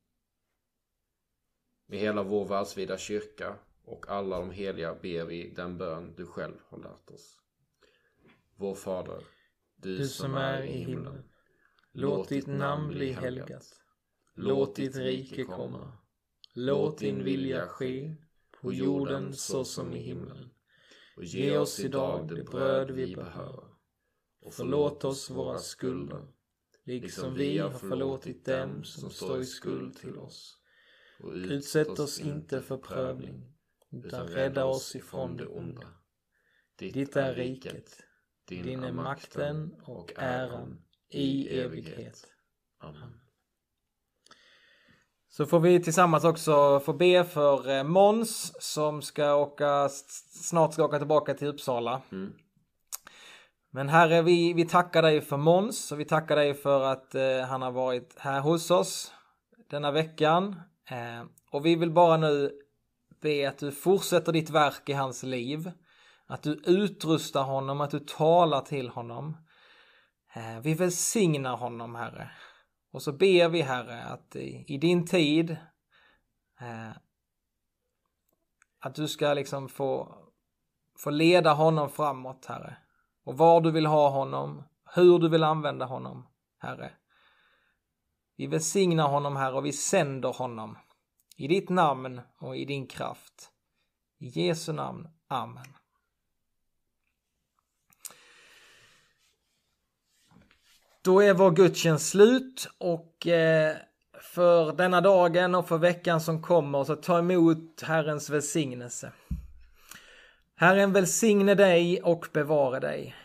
Med 1.85 1.99
hela 1.99 2.23
vår 2.23 2.45
världsvida 2.45 2.97
kyrka 2.97 3.59
och 3.91 4.09
alla 4.09 4.39
de 4.39 4.51
heliga 4.51 4.95
ber 4.95 5.25
vi 5.25 5.49
den 5.55 5.77
bön 5.77 6.13
du 6.17 6.25
själv 6.25 6.55
har 6.69 6.77
lärt 6.77 7.11
oss. 7.11 7.39
Vår 8.55 8.75
Fader, 8.75 9.23
du, 9.75 9.97
du 9.97 10.07
som 10.07 10.35
är 10.35 10.63
i 10.63 10.77
himlen. 10.77 11.23
Låt 11.91 12.29
ditt 12.29 12.47
namn 12.47 12.87
bli 12.87 13.11
helgat. 13.11 13.63
Låt 14.35 14.75
ditt 14.75 14.95
rike 14.95 15.43
komma. 15.43 15.97
Låt 16.53 16.97
din 16.97 17.23
vilja 17.23 17.67
ske 17.67 18.15
på 18.61 18.73
jorden 18.73 19.33
så 19.33 19.65
som 19.65 19.93
i 19.93 19.99
himlen. 19.99 20.49
Och 21.17 21.23
ge 21.23 21.57
oss 21.57 21.79
idag 21.79 22.27
det 22.27 22.43
bröd 22.43 22.91
vi 22.91 23.15
behöver. 23.15 23.63
Och 24.41 24.53
förlåt 24.53 25.03
oss 25.03 25.29
våra 25.29 25.57
skulder, 25.57 26.27
liksom 26.83 27.33
vi 27.33 27.57
har 27.57 27.71
förlåtit 27.71 28.45
dem 28.45 28.83
som 28.83 29.09
står 29.09 29.41
i 29.41 29.45
skuld 29.45 29.97
till 29.97 30.17
oss. 30.17 30.57
Och 31.19 31.31
utsätt 31.31 31.99
oss 31.99 32.19
inte 32.19 32.61
för 32.61 32.77
prövning, 32.77 33.53
utan 33.91 34.27
rädda 34.27 34.65
oss 34.65 34.95
ifrån 34.95 35.37
det 35.37 35.45
onda. 35.45 35.87
Ditt 36.79 37.15
är 37.15 37.33
riket, 37.33 37.97
din 38.47 38.83
är 38.83 38.91
makten 38.91 39.73
och 39.83 40.13
äran 40.17 40.81
i 41.09 41.59
evighet. 41.59 42.27
Amen. 42.79 43.21
Så 45.29 45.45
får 45.45 45.59
vi 45.59 45.83
tillsammans 45.83 46.23
också 46.23 46.79
få 46.79 46.93
be 46.93 47.23
för 47.23 47.69
eh, 47.69 47.83
Mons 47.83 48.53
som 48.59 49.01
ska 49.01 49.35
åka, 49.35 49.89
snart 50.43 50.73
ska 50.73 50.85
åka 50.85 50.97
tillbaka 50.97 51.33
till 51.33 51.47
Uppsala. 51.47 52.01
Mm. 52.11 52.33
Men 53.73 53.89
Herre, 53.89 54.21
vi, 54.21 54.53
vi 54.53 54.65
tackar 54.65 55.01
dig 55.01 55.21
för 55.21 55.37
Mons 55.37 55.91
och 55.91 55.99
vi 55.99 56.05
tackar 56.05 56.35
dig 56.35 56.53
för 56.53 56.83
att 56.83 57.15
eh, 57.15 57.41
han 57.49 57.61
har 57.61 57.71
varit 57.71 58.15
här 58.19 58.39
hos 58.41 58.71
oss 58.71 59.13
denna 59.69 59.91
veckan. 59.91 60.55
Eh, 60.89 61.25
och 61.51 61.65
vi 61.65 61.75
vill 61.75 61.91
bara 61.91 62.17
nu 62.17 62.51
be 63.21 63.49
att 63.49 63.57
du 63.57 63.71
fortsätter 63.71 64.31
ditt 64.31 64.49
verk 64.49 64.89
i 64.89 64.93
hans 64.93 65.23
liv. 65.23 65.71
Att 66.27 66.43
du 66.43 66.51
utrustar 66.53 67.43
honom, 67.43 67.81
att 67.81 67.91
du 67.91 67.99
talar 67.99 68.61
till 68.61 68.89
honom. 68.89 69.37
Eh, 70.33 70.59
vi 70.63 70.73
välsignar 70.73 71.57
honom, 71.57 71.95
Herre. 71.95 72.31
Och 72.91 73.01
så 73.01 73.11
ber 73.11 73.49
vi, 73.49 73.61
Herre, 73.61 74.03
att 74.03 74.35
i, 74.35 74.77
din 74.77 75.07
tid 75.07 75.51
eh, 76.59 76.91
att 78.79 78.95
du 78.95 79.07
ska 79.07 79.33
liksom 79.33 79.69
få, 79.69 80.15
få 80.97 81.09
leda 81.09 81.53
honom 81.53 81.89
framåt, 81.89 82.45
Herre. 82.45 82.77
Och 83.23 83.37
var 83.37 83.61
du 83.61 83.71
vill 83.71 83.85
ha 83.85 84.09
honom, 84.09 84.63
hur 84.95 85.19
du 85.19 85.29
vill 85.29 85.43
använda 85.43 85.85
honom, 85.85 86.27
Herre. 86.57 86.91
Vi 88.37 88.47
välsignar 88.47 89.07
honom, 89.07 89.35
Herre, 89.35 89.53
och 89.53 89.65
vi 89.65 89.73
sänder 89.73 90.33
honom. 90.33 90.77
I 91.35 91.47
ditt 91.47 91.69
namn 91.69 92.21
och 92.37 92.57
i 92.57 92.65
din 92.65 92.87
kraft. 92.87 93.49
I 94.19 94.27
Jesu 94.27 94.73
namn. 94.73 95.07
Amen. 95.27 95.65
Då 101.01 101.19
är 101.23 101.33
vår 101.33 101.51
gudstjänst 101.51 102.09
slut 102.09 102.69
och 102.77 103.27
eh, 103.27 103.75
för 104.21 104.73
denna 104.73 105.01
dagen 105.01 105.55
och 105.55 105.67
för 105.67 105.77
veckan 105.77 106.21
som 106.21 106.41
kommer 106.41 106.83
så 106.83 106.95
ta 106.95 107.19
emot 107.19 107.81
Herrens 107.81 108.29
välsignelse. 108.29 109.11
Herren 110.55 110.93
välsigne 110.93 111.55
dig 111.55 112.01
och 112.01 112.27
bevara 112.33 112.79
dig. 112.79 113.15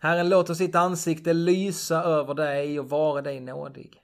Herren 0.00 0.28
låter 0.28 0.54
sitt 0.54 0.74
ansikte 0.74 1.32
lysa 1.32 2.02
över 2.02 2.34
dig 2.34 2.80
och 2.80 2.90
vara 2.90 3.22
dig 3.22 3.40
nådig. 3.40 4.02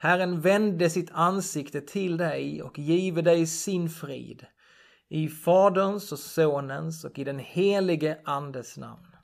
Herren 0.00 0.40
vände 0.40 0.90
sitt 0.90 1.10
ansikte 1.12 1.80
till 1.80 2.16
dig 2.16 2.62
och 2.62 2.78
give 2.78 3.22
dig 3.22 3.46
sin 3.46 3.90
frid. 3.90 4.46
I 5.08 5.28
Faderns 5.28 6.12
och 6.12 6.18
Sonens 6.18 7.04
och 7.04 7.18
i 7.18 7.24
den 7.24 7.38
helige 7.38 8.18
Andes 8.24 8.76
namn. 8.76 9.17